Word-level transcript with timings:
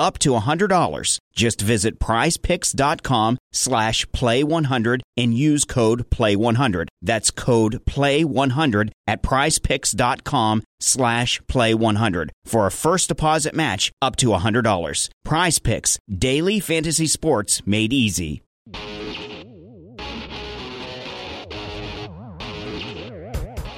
up 0.00 0.18
to 0.20 0.30
$100. 0.30 1.18
Just 1.32 1.60
visit 1.60 2.00
prizepicks.com 2.00 3.38
slash 3.52 4.06
play100 4.06 5.00
and 5.16 5.34
use 5.34 5.64
code 5.64 6.08
play100. 6.10 6.88
That's 7.02 7.30
code 7.30 7.84
play100 7.84 8.90
at 9.06 9.22
prizepicks.com 9.22 10.62
slash 10.80 11.40
play100 11.42 12.30
for 12.44 12.66
a 12.66 12.70
first 12.72 13.08
deposit 13.08 13.54
match 13.54 13.92
up 14.02 14.16
to 14.16 14.28
$100. 14.28 15.10
Prize 15.24 15.58
Picks, 15.58 15.98
daily 16.08 16.58
fantasy 16.58 17.06
sports 17.06 17.62
made 17.66 17.92
easy. 17.92 18.42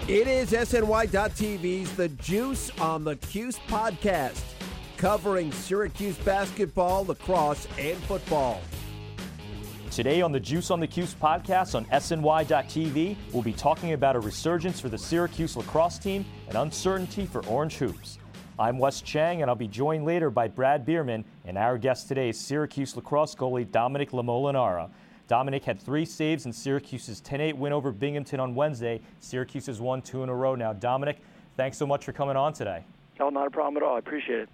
It 0.08 0.27
is 0.27 0.50
SNY.TV's 0.50 1.96
The 1.96 2.08
Juice 2.08 2.70
on 2.80 3.05
the 3.05 3.16
Cuse 3.16 3.58
podcast, 3.61 4.42
covering 5.03 5.50
Syracuse 5.50 6.17
basketball, 6.19 7.05
lacrosse, 7.05 7.67
and 7.77 7.98
football. 8.05 8.61
Today 9.91 10.22
on 10.22 10.31
the 10.31 10.39
Juice 10.39 10.70
on 10.70 10.78
the 10.78 10.86
Cuse 10.86 11.17
podcast 11.20 11.75
on 11.75 11.86
SNY.TV, 11.86 13.17
we'll 13.33 13.42
be 13.42 13.53
talking 13.53 13.95
about 13.95 14.14
a 14.14 14.20
resurgence 14.20 14.78
for 14.78 14.89
the 14.89 14.97
Syracuse 14.97 15.56
lacrosse 15.56 15.98
team 15.98 16.25
and 16.47 16.56
uncertainty 16.56 17.27
for 17.27 17.45
Orange 17.47 17.75
Hoops. 17.78 18.20
I'm 18.61 18.78
Wes 18.78 19.00
Cheng, 19.00 19.42
and 19.42 19.50
I'll 19.50 19.56
be 19.56 19.67
joined 19.67 20.05
later 20.05 20.30
by 20.30 20.47
Brad 20.47 20.86
Bierman, 20.86 21.25
and 21.47 21.58
our 21.58 21.78
guest 21.78 22.06
today 22.06 22.28
is 22.28 22.39
Syracuse 22.39 22.95
lacrosse 22.95 23.34
goalie 23.34 23.69
Dominic 23.69 24.12
Lamolinara. 24.12 24.89
Dominic 25.27 25.64
had 25.64 25.80
three 25.80 26.05
saves 26.05 26.47
in 26.47 26.53
Syracuse's 26.53 27.20
10 27.23 27.41
8 27.41 27.56
win 27.56 27.73
over 27.73 27.91
Binghamton 27.91 28.39
on 28.39 28.55
Wednesday. 28.55 29.00
Syracuse 29.19 29.67
has 29.67 29.80
won 29.80 30.00
two 30.00 30.23
in 30.23 30.28
a 30.28 30.34
row 30.34 30.55
now. 30.55 30.73
Dominic, 30.73 31.19
thanks 31.56 31.77
so 31.77 31.89
much 31.89 32.05
for 32.05 32.12
coming 32.12 32.36
on 32.36 32.53
today. 32.53 32.84
Oh, 33.19 33.30
not 33.30 33.48
a 33.48 33.50
problem 33.50 33.83
at 33.83 33.83
all. 33.83 33.97
I 33.97 33.98
appreciate 33.98 34.39
it. 34.39 34.48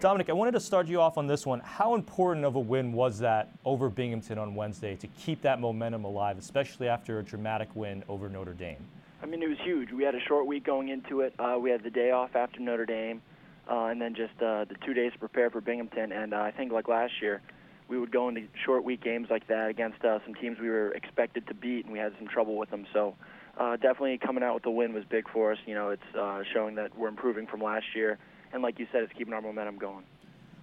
Dominic, 0.00 0.28
I 0.28 0.32
wanted 0.32 0.52
to 0.52 0.60
start 0.60 0.88
you 0.88 1.00
off 1.00 1.16
on 1.16 1.26
this 1.26 1.46
one. 1.46 1.60
How 1.60 1.94
important 1.94 2.44
of 2.44 2.56
a 2.56 2.60
win 2.60 2.92
was 2.92 3.20
that 3.20 3.50
over 3.64 3.88
Binghamton 3.88 4.38
on 4.38 4.54
Wednesday 4.54 4.96
to 4.96 5.06
keep 5.06 5.40
that 5.42 5.60
momentum 5.60 6.04
alive, 6.04 6.36
especially 6.36 6.88
after 6.88 7.20
a 7.20 7.22
dramatic 7.22 7.68
win 7.74 8.02
over 8.08 8.28
Notre 8.28 8.52
Dame? 8.52 8.84
I 9.22 9.26
mean, 9.26 9.42
it 9.42 9.48
was 9.48 9.56
huge. 9.62 9.92
We 9.92 10.02
had 10.02 10.14
a 10.14 10.20
short 10.20 10.46
week 10.46 10.64
going 10.64 10.90
into 10.90 11.20
it. 11.20 11.32
Uh, 11.38 11.56
we 11.58 11.70
had 11.70 11.82
the 11.82 11.90
day 11.90 12.10
off 12.10 12.36
after 12.36 12.60
Notre 12.60 12.84
Dame, 12.84 13.22
uh, 13.70 13.86
and 13.86 13.98
then 13.98 14.14
just 14.14 14.34
uh, 14.42 14.66
the 14.66 14.74
two 14.84 14.92
days 14.92 15.12
to 15.12 15.18
prepare 15.18 15.48
for 15.48 15.62
Binghamton. 15.62 16.12
And 16.12 16.34
uh, 16.34 16.38
I 16.38 16.50
think, 16.50 16.70
like 16.70 16.86
last 16.86 17.14
year, 17.22 17.40
we 17.88 17.98
would 17.98 18.10
go 18.10 18.28
into 18.28 18.42
short 18.62 18.84
week 18.84 19.02
games 19.02 19.28
like 19.30 19.46
that 19.46 19.70
against 19.70 20.04
uh, 20.04 20.18
some 20.26 20.34
teams 20.34 20.58
we 20.58 20.68
were 20.68 20.92
expected 20.92 21.46
to 21.46 21.54
beat, 21.54 21.84
and 21.84 21.92
we 21.92 21.98
had 21.98 22.12
some 22.18 22.28
trouble 22.28 22.58
with 22.58 22.68
them. 22.68 22.84
So 22.92 23.14
uh, 23.56 23.76
definitely 23.76 24.18
coming 24.18 24.42
out 24.42 24.52
with 24.52 24.64
the 24.64 24.70
win 24.70 24.92
was 24.92 25.04
big 25.08 25.30
for 25.30 25.52
us. 25.52 25.58
You 25.64 25.74
know, 25.74 25.90
it's 25.90 26.48
showing 26.52 26.74
that 26.74 26.98
we're 26.98 27.08
improving 27.08 27.46
from 27.46 27.62
last 27.62 27.86
year, 27.94 28.18
and 28.54 28.62
like 28.62 28.78
you 28.78 28.86
said, 28.92 29.02
it's 29.02 29.12
keeping 29.12 29.34
our 29.34 29.42
momentum 29.42 29.76
going. 29.76 30.04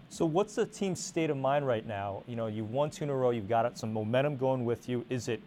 So, 0.09 0.25
what's 0.25 0.56
the 0.56 0.66
team's 0.66 1.02
state 1.03 1.29
of 1.29 1.38
mind 1.38 1.68
right 1.68 1.85
now? 1.85 2.24
You 2.28 2.35
know, 2.35 2.47
you've 2.47 2.72
won 2.72 2.90
two 2.90 3.03
in 3.03 3.09
a 3.09 3.16
row, 3.16 3.29
you've 3.29 3.50
got 3.50 3.78
some 3.78 3.94
momentum 3.94 4.38
going 4.38 4.66
with 4.66 4.90
you. 4.90 5.06
Is 5.09 5.28
it 5.28 5.41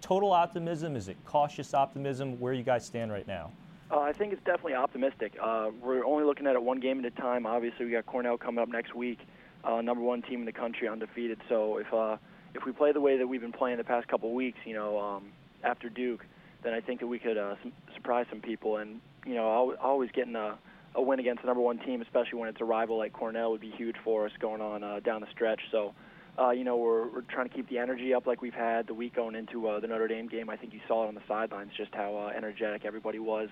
total 0.00 0.32
optimism? 0.32 0.96
Is 0.96 1.08
it 1.08 1.16
cautious 1.24 1.74
optimism? 1.74 2.40
Where 2.40 2.52
you 2.52 2.62
guys 2.62 2.86
stand 2.86 3.12
right 3.12 3.26
now? 3.26 3.50
Uh, 3.90 4.00
I 4.00 4.12
think 4.12 4.32
it's 4.32 4.42
definitely 4.44 4.74
optimistic. 4.74 5.36
Uh, 5.42 5.70
we're 5.80 6.04
only 6.04 6.24
looking 6.24 6.46
at 6.46 6.54
it 6.54 6.62
one 6.62 6.78
game 6.78 6.98
at 6.98 7.04
a 7.04 7.10
time. 7.10 7.46
Obviously, 7.46 7.84
we 7.86 7.92
got 7.92 8.06
Cornell 8.06 8.38
coming 8.38 8.62
up 8.62 8.68
next 8.68 8.94
week, 8.94 9.18
uh, 9.64 9.80
number 9.80 10.02
one 10.02 10.22
team 10.22 10.40
in 10.40 10.46
the 10.46 10.52
country, 10.52 10.88
undefeated. 10.88 11.40
So 11.48 11.78
if 11.78 11.92
uh, 11.92 12.16
if 12.54 12.64
we 12.64 12.72
play 12.72 12.92
the 12.92 13.00
way 13.00 13.18
that 13.18 13.26
we've 13.26 13.40
been 13.40 13.52
playing 13.52 13.78
the 13.78 13.84
past 13.84 14.08
couple 14.08 14.32
weeks, 14.34 14.58
you 14.64 14.74
know, 14.74 14.98
um, 14.98 15.32
after 15.64 15.88
Duke, 15.88 16.24
then 16.62 16.74
I 16.74 16.80
think 16.80 17.00
that 17.00 17.06
we 17.06 17.18
could 17.18 17.38
uh, 17.38 17.54
su- 17.62 17.72
surprise 17.94 18.26
some 18.30 18.40
people. 18.40 18.76
And 18.76 19.00
you 19.26 19.34
know, 19.34 19.50
al- 19.52 19.76
always 19.80 20.10
getting 20.10 20.36
a, 20.36 20.58
a 20.98 21.02
win 21.02 21.20
against 21.20 21.42
the 21.42 21.46
number 21.46 21.62
one 21.62 21.78
team, 21.78 22.02
especially 22.02 22.38
when 22.38 22.48
it's 22.48 22.60
a 22.60 22.64
rival 22.64 22.98
like 22.98 23.12
Cornell, 23.12 23.52
would 23.52 23.60
be 23.60 23.70
huge 23.70 23.96
for 24.04 24.26
us 24.26 24.32
going 24.40 24.60
on 24.60 24.82
uh, 24.82 25.00
down 25.00 25.20
the 25.20 25.30
stretch. 25.30 25.60
So. 25.70 25.94
Uh, 26.40 26.50
you 26.50 26.62
know, 26.62 26.76
we're, 26.76 27.08
we're 27.08 27.22
trying 27.22 27.48
to 27.48 27.52
keep 27.52 27.68
the 27.68 27.78
energy 27.78 28.14
up 28.14 28.24
like 28.24 28.40
we've 28.40 28.54
had 28.54 28.86
the 28.86 28.94
week 28.94 29.12
going 29.16 29.34
into 29.34 29.66
uh, 29.66 29.80
the 29.80 29.88
Notre 29.88 30.06
Dame 30.06 30.28
game. 30.28 30.48
I 30.48 30.56
think 30.56 30.72
you 30.72 30.78
saw 30.86 31.02
it 31.02 31.08
on 31.08 31.16
the 31.16 31.20
sidelines, 31.26 31.72
just 31.76 31.92
how 31.92 32.16
uh, 32.16 32.32
energetic 32.32 32.84
everybody 32.84 33.18
was, 33.18 33.48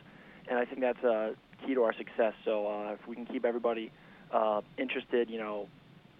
and 0.48 0.56
I 0.56 0.64
think 0.66 0.82
that's 0.82 1.02
uh, 1.02 1.32
key 1.66 1.74
to 1.74 1.82
our 1.82 1.92
success. 1.94 2.32
So 2.44 2.68
uh, 2.68 2.92
if 2.92 3.04
we 3.08 3.16
can 3.16 3.26
keep 3.26 3.44
everybody 3.44 3.90
uh, 4.30 4.60
interested, 4.78 5.28
you 5.28 5.38
know, 5.38 5.66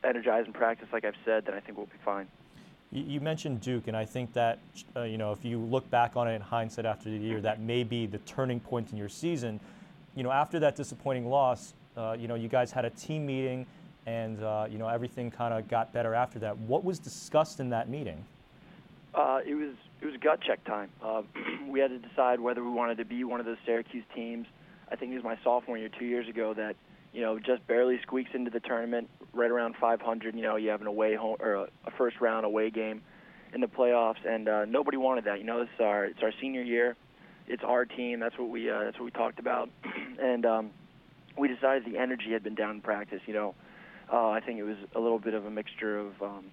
energized 0.02 0.48
in 0.48 0.54
practice, 0.54 0.88
like 0.92 1.04
I've 1.04 1.14
said, 1.24 1.44
then 1.46 1.54
I 1.54 1.60
think 1.60 1.76
we'll 1.78 1.86
be 1.86 2.00
fine. 2.04 2.26
You, 2.92 3.20
mentioned 3.20 3.60
Duke, 3.60 3.88
and 3.88 3.96
I 3.96 4.04
think 4.04 4.32
that 4.34 4.58
uh, 4.96 5.02
you 5.02 5.18
know 5.18 5.32
if 5.32 5.44
you 5.44 5.58
look 5.58 5.88
back 5.90 6.16
on 6.16 6.28
it 6.28 6.34
in 6.34 6.40
hindsight 6.40 6.86
after 6.86 7.10
the 7.10 7.16
year, 7.16 7.40
that 7.40 7.60
may 7.60 7.84
be 7.84 8.06
the 8.06 8.18
turning 8.18 8.60
point 8.60 8.92
in 8.92 8.96
your 8.96 9.08
season. 9.08 9.60
You 10.16 10.22
know, 10.22 10.32
after 10.32 10.58
that 10.60 10.74
disappointing 10.74 11.28
loss, 11.28 11.74
uh, 11.96 12.16
you 12.18 12.26
know, 12.26 12.34
you 12.34 12.48
guys 12.48 12.72
had 12.72 12.86
a 12.86 12.90
team 12.90 13.26
meeting, 13.26 13.66
and 14.06 14.42
uh, 14.42 14.66
you 14.68 14.78
know 14.78 14.88
everything 14.88 15.30
kind 15.30 15.52
of 15.52 15.68
got 15.68 15.92
better 15.92 16.14
after 16.14 16.38
that. 16.38 16.56
What 16.56 16.84
was 16.84 16.98
discussed 16.98 17.60
in 17.60 17.68
that 17.70 17.88
meeting? 17.90 18.24
Uh, 19.14 19.40
it 19.46 19.54
was 19.54 19.74
it 20.00 20.06
was 20.06 20.14
gut 20.20 20.40
check 20.40 20.64
time. 20.64 20.90
Uh, 21.02 21.22
we 21.68 21.80
had 21.80 21.90
to 21.90 21.98
decide 21.98 22.40
whether 22.40 22.64
we 22.64 22.70
wanted 22.70 22.96
to 22.98 23.04
be 23.04 23.24
one 23.24 23.40
of 23.40 23.46
those 23.46 23.58
Syracuse 23.66 24.04
teams. 24.14 24.46
I 24.90 24.96
think 24.96 25.12
it 25.12 25.16
was 25.16 25.24
my 25.24 25.38
sophomore 25.44 25.76
year, 25.76 25.90
two 25.98 26.06
years 26.06 26.28
ago, 26.28 26.54
that 26.54 26.76
you 27.12 27.20
know 27.20 27.38
just 27.38 27.66
barely 27.66 28.00
squeaks 28.00 28.30
into 28.32 28.50
the 28.50 28.60
tournament, 28.60 29.10
right 29.34 29.50
around 29.50 29.76
500. 29.78 30.34
You 30.34 30.42
know, 30.42 30.56
you 30.56 30.70
have 30.70 30.80
an 30.80 30.86
away 30.86 31.14
home 31.14 31.36
or 31.40 31.54
a, 31.54 31.62
a 31.86 31.90
first 31.98 32.20
round 32.20 32.46
away 32.46 32.70
game 32.70 33.02
in 33.52 33.60
the 33.60 33.66
playoffs, 33.66 34.24
and 34.26 34.48
uh, 34.48 34.64
nobody 34.64 34.96
wanted 34.96 35.24
that. 35.24 35.40
You 35.40 35.44
know, 35.44 35.62
is 35.62 35.68
our 35.78 36.04
it's 36.06 36.22
our 36.22 36.32
senior 36.40 36.62
year. 36.62 36.96
It's 37.48 37.62
our 37.64 37.84
team. 37.84 38.20
That's 38.20 38.36
what 38.38 38.48
we 38.48 38.70
uh, 38.70 38.84
that's 38.84 38.98
what 38.98 39.04
we 39.04 39.10
talked 39.12 39.38
about, 39.38 39.70
and 40.18 40.46
um, 40.46 40.70
we 41.38 41.48
decided 41.48 41.84
the 41.84 41.98
energy 41.98 42.32
had 42.32 42.42
been 42.42 42.54
down 42.54 42.76
in 42.76 42.80
practice. 42.80 43.20
You 43.26 43.34
know, 43.34 43.54
uh, 44.12 44.30
I 44.30 44.40
think 44.40 44.58
it 44.58 44.64
was 44.64 44.76
a 44.94 45.00
little 45.00 45.18
bit 45.18 45.34
of 45.34 45.46
a 45.46 45.50
mixture 45.50 45.98
of. 45.98 46.22
Um, 46.22 46.44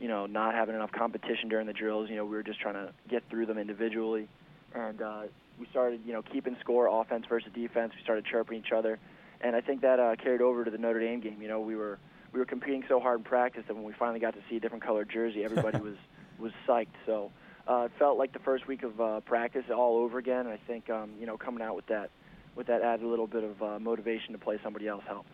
you 0.00 0.06
know, 0.06 0.26
not 0.26 0.54
having 0.54 0.76
enough 0.76 0.92
competition 0.92 1.48
during 1.48 1.66
the 1.66 1.72
drills. 1.72 2.08
You 2.08 2.14
know, 2.14 2.24
we 2.24 2.36
were 2.36 2.44
just 2.44 2.60
trying 2.60 2.74
to 2.74 2.92
get 3.08 3.28
through 3.28 3.46
them 3.46 3.58
individually, 3.58 4.28
and 4.72 5.02
uh, 5.02 5.22
we 5.58 5.66
started, 5.70 6.02
you 6.06 6.12
know, 6.12 6.22
keeping 6.22 6.56
score, 6.60 6.86
offense 6.86 7.26
versus 7.28 7.50
defense. 7.52 7.92
We 7.96 8.02
started 8.02 8.24
chirping 8.24 8.58
each 8.58 8.70
other, 8.70 8.98
and 9.40 9.56
I 9.56 9.60
think 9.60 9.80
that 9.82 9.98
uh, 9.98 10.14
carried 10.16 10.40
over 10.40 10.64
to 10.64 10.70
the 10.70 10.78
Notre 10.78 11.00
Dame 11.00 11.20
game. 11.20 11.42
You 11.42 11.48
know, 11.48 11.60
we 11.60 11.74
were 11.74 11.98
we 12.32 12.38
were 12.38 12.46
competing 12.46 12.84
so 12.88 13.00
hard 13.00 13.20
in 13.20 13.24
practice 13.24 13.64
that 13.66 13.74
when 13.74 13.84
we 13.84 13.92
finally 13.92 14.20
got 14.20 14.34
to 14.34 14.40
see 14.48 14.56
a 14.56 14.60
different 14.60 14.84
colored 14.84 15.10
jersey, 15.10 15.44
everybody 15.44 15.78
was 15.82 15.96
was 16.38 16.52
psyched. 16.66 16.86
So 17.06 17.32
uh, 17.68 17.86
it 17.86 17.92
felt 17.98 18.18
like 18.18 18.32
the 18.32 18.38
first 18.38 18.66
week 18.66 18.82
of 18.82 19.00
uh, 19.00 19.20
practice 19.20 19.64
all 19.74 19.96
over 19.96 20.18
again. 20.18 20.40
And 20.40 20.50
I 20.50 20.60
think, 20.66 20.88
um, 20.90 21.10
you 21.18 21.26
know, 21.26 21.36
coming 21.36 21.62
out 21.62 21.76
with 21.76 21.86
that 21.86 22.10
with 22.58 22.66
that 22.66 22.82
added 22.82 23.06
a 23.06 23.08
little 23.08 23.28
bit 23.28 23.44
of 23.44 23.62
uh, 23.62 23.78
motivation 23.78 24.32
to 24.32 24.38
play 24.38 24.58
somebody 24.62 24.88
else 24.88 25.04
help. 25.06 25.24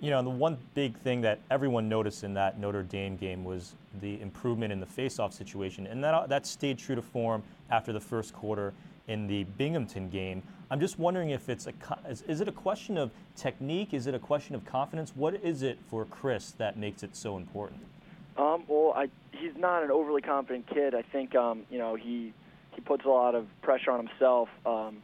You 0.00 0.10
know, 0.10 0.22
the 0.22 0.30
one 0.30 0.56
big 0.74 0.96
thing 0.98 1.20
that 1.22 1.40
everyone 1.50 1.88
noticed 1.88 2.22
in 2.22 2.34
that 2.34 2.58
Notre 2.60 2.82
Dame 2.82 3.16
game 3.16 3.44
was 3.44 3.74
the 4.00 4.20
improvement 4.20 4.72
in 4.72 4.78
the 4.78 4.86
face-off 4.86 5.32
situation, 5.32 5.86
and 5.86 6.04
that 6.04 6.28
that 6.28 6.46
stayed 6.46 6.78
true 6.78 6.94
to 6.94 7.02
form 7.02 7.42
after 7.70 7.92
the 7.92 8.00
first 8.00 8.32
quarter 8.32 8.72
in 9.08 9.26
the 9.26 9.44
Binghamton 9.44 10.08
game. 10.08 10.42
I'm 10.70 10.80
just 10.80 10.98
wondering 10.98 11.30
if 11.30 11.48
it's 11.48 11.66
a 11.66 11.72
is, 12.08 12.22
is 12.22 12.40
it 12.40 12.48
a 12.48 12.52
question 12.52 12.98
of 12.98 13.10
technique? 13.34 13.94
Is 13.94 14.06
it 14.06 14.14
a 14.14 14.18
question 14.18 14.54
of 14.54 14.64
confidence? 14.64 15.12
What 15.16 15.34
is 15.42 15.62
it 15.62 15.78
for 15.88 16.04
Chris 16.04 16.52
that 16.58 16.78
makes 16.78 17.02
it 17.02 17.16
so 17.16 17.36
important? 17.36 17.80
Um, 18.36 18.64
well, 18.68 18.92
I, 18.94 19.08
he's 19.32 19.56
not 19.56 19.82
an 19.82 19.90
overly 19.90 20.20
confident 20.20 20.66
kid. 20.66 20.94
I 20.94 21.02
think 21.02 21.34
um, 21.34 21.62
you 21.70 21.78
know 21.78 21.94
he 21.94 22.34
he 22.72 22.82
puts 22.82 23.06
a 23.06 23.08
lot 23.08 23.34
of 23.34 23.46
pressure 23.62 23.90
on 23.90 24.06
himself. 24.06 24.50
Um, 24.66 24.98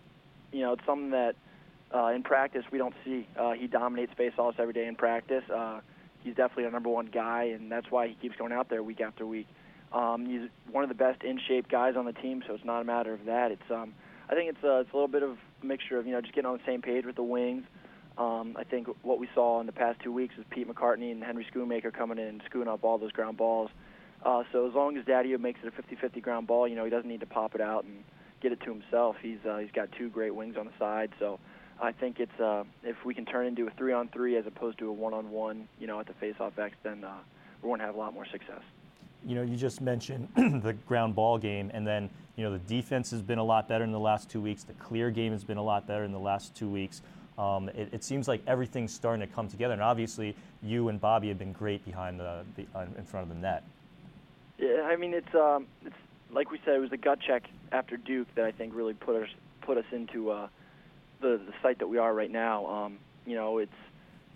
you 0.53 0.61
know, 0.61 0.73
it's 0.73 0.85
something 0.87 1.11
that 1.11 1.35
uh, 1.95 2.09
in 2.09 2.23
practice 2.23 2.65
we 2.71 2.79
don't 2.79 2.95
see. 3.05 3.27
Uh, 3.39 3.53
he 3.53 3.67
dominates 3.67 4.13
face-offs 4.17 4.59
every 4.59 4.73
day 4.73 4.87
in 4.87 4.97
practice. 4.97 5.45
Uh, 5.51 5.81
he's 6.23 6.35
definitely 6.35 6.65
our 6.65 6.71
number 6.71 6.89
one 6.89 7.07
guy, 7.07 7.45
and 7.45 7.71
that's 7.71 7.91
why 7.91 8.09
he 8.09 8.15
keeps 8.15 8.37
going 8.37 8.53
out 8.53 8.69
there 8.69 8.83
week 8.83 9.01
after 9.01 9.27
week. 9.27 9.47
Um, 9.93 10.25
he's 10.27 10.49
one 10.71 10.85
of 10.85 10.89
the 10.89 10.95
best 10.95 11.23
in-shape 11.23 11.69
guys 11.69 11.95
on 11.97 12.07
the 12.07 12.13
team, 12.13 12.43
so 12.47 12.55
it's 12.55 12.65
not 12.65 12.81
a 12.81 12.85
matter 12.85 13.13
of 13.13 13.27
that. 13.27 13.51
It's 13.51 13.71
um, 13.71 13.93
I 14.31 14.35
think 14.35 14.49
it's 14.49 14.65
a, 14.65 14.81
it's 14.81 14.91
a 14.93 14.97
little 14.97 15.09
bit 15.09 15.23
of 15.23 15.37
a 15.63 15.67
mixture 15.67 15.99
of 15.99 16.07
you 16.07 16.13
know 16.13 16.21
just 16.21 16.35
getting 16.35 16.51
on 16.51 16.57
the 16.57 16.65
same 16.65 16.81
page 16.81 17.05
with 17.05 17.17
the 17.17 17.23
wings. 17.23 17.65
Um, 18.17 18.57
I 18.59 18.65
think 18.65 18.89
what 19.03 19.19
we 19.19 19.29
saw 19.35 19.61
in 19.61 19.67
the 19.67 19.73
past 19.73 20.01
two 20.01 20.13
weeks 20.13 20.35
is 20.39 20.45
Pete 20.51 20.69
McCartney 20.69 21.13
and 21.13 21.23
Henry 21.23 21.47
Schoonmaker 21.53 21.93
coming 21.93 22.19
in 22.19 22.27
and 22.27 22.43
screwing 22.45 22.69
up 22.69 22.85
all 22.85 22.99
those 22.99 23.13
ground 23.13 23.39
balls. 23.39 23.71
Uh, 24.23 24.45
so 24.53 24.69
as 24.69 24.75
long 24.75 24.97
as 24.97 25.05
Daddio 25.05 25.41
makes 25.41 25.61
it 25.63 25.73
a 25.77 26.07
50-50 26.07 26.23
ground 26.23 26.47
ball, 26.47 26.69
you 26.69 26.77
know 26.77 26.85
he 26.85 26.91
doesn't 26.91 27.09
need 27.09 27.21
to 27.21 27.27
pop 27.27 27.55
it 27.55 27.61
out 27.61 27.85
and 27.85 28.05
get 28.43 28.53
it 28.53 28.61
to 28.63 28.71
himself. 28.71 29.17
He's 29.23 29.39
uh, 29.49 29.59
he's 29.59 29.71
got 29.71 29.91
two 29.93 30.11
great 30.11 30.35
wings 30.35 30.57
on 30.59 30.67
the 30.67 30.73
side, 30.79 31.11
so 31.19 31.39
I 31.81 31.93
think 31.93 32.21
it's 32.21 32.41
uh, 32.41 32.65
if 32.83 33.05
we 33.05 33.15
can 33.15 33.25
turn 33.25 33.47
into 33.47 33.67
a 33.67 33.71
three-on-three 33.71 34.37
as 34.37 34.47
opposed 34.47 34.79
to 34.79 34.89
a 34.89 34.93
one-on-one, 34.93 35.69
you 35.79 35.87
know, 35.87 36.01
at 36.01 36.07
the 36.07 36.13
face-off 36.15 36.59
X, 36.59 36.75
then 36.83 37.05
uh, 37.05 37.15
we're 37.63 37.69
going 37.69 37.81
to 37.81 37.87
have 37.87 37.95
a 37.95 37.99
lot 37.99 38.13
more 38.13 38.27
success. 38.27 38.63
You 39.25 39.37
know, 39.37 39.43
you 39.43 39.57
just 39.57 39.81
mentioned 39.81 40.29
the 40.37 40.75
ground 40.87 41.15
ball 41.15 41.39
game, 41.39 41.71
and 41.73 41.87
then 41.87 42.11
you 42.37 42.45
know 42.45 42.53
the 42.53 42.59
defense 42.59 43.11
has 43.13 43.23
been 43.23 43.39
a 43.39 43.45
lot 43.45 43.69
better 43.69 43.85
in 43.85 43.93
the 43.93 44.01
last 44.01 44.29
two 44.29 44.41
weeks. 44.41 44.65
The 44.65 44.75
clear 44.75 45.11
game 45.11 45.33
has 45.33 45.45
been 45.45 45.59
a 45.59 45.63
lot 45.63 45.87
better 45.87 46.05
in 46.05 46.13
the 46.13 46.19
last 46.19 46.55
two 46.55 46.69
weeks. 46.69 47.03
Um, 47.39 47.71
it, 47.71 47.89
it, 47.93 48.05
seems 48.05 48.29
like 48.29 48.43
everything's 48.47 48.93
starting 48.93 49.27
to 49.27 49.33
come 49.33 49.49
together, 49.49 49.73
and 49.73 49.83
obviously 49.83 50.37
you 50.63 50.91
and 50.91 51.01
Bobby 51.01 51.29
have 51.29 51.39
been 51.39 51.53
great 51.53 51.83
behind 51.85 52.21
the, 52.21 52.45
the 52.57 52.67
uh, 52.75 52.85
in 52.99 53.05
front 53.05 53.31
of 53.31 53.35
the 53.35 53.41
net. 53.41 53.65
Yeah, 54.59 54.83
I 54.83 54.97
mean 54.97 55.15
it's 55.15 55.35
um, 55.35 55.67
it's 55.85 55.97
like 56.33 56.51
we 56.51 56.59
said, 56.65 56.75
it 56.75 56.81
was 56.81 56.91
the 56.91 56.97
gut 56.97 57.19
check 57.27 57.45
after 57.71 57.97
Duke 57.97 58.29
that 58.35 58.45
I 58.45 58.53
think 58.53 58.75
really 58.75 58.95
put 58.95 59.23
us 59.23 59.29
put 59.61 59.79
us 59.79 59.85
into 59.93 60.31
uh, 60.31 60.49
the 61.21 61.41
the 61.45 61.53
site 61.63 61.79
that 61.79 61.89
we 61.89 61.99
are 61.99 62.13
right 62.13 62.31
now. 62.31 62.67
Um, 62.67 62.99
you 63.27 63.37
know, 63.37 63.59
it's 63.59 63.71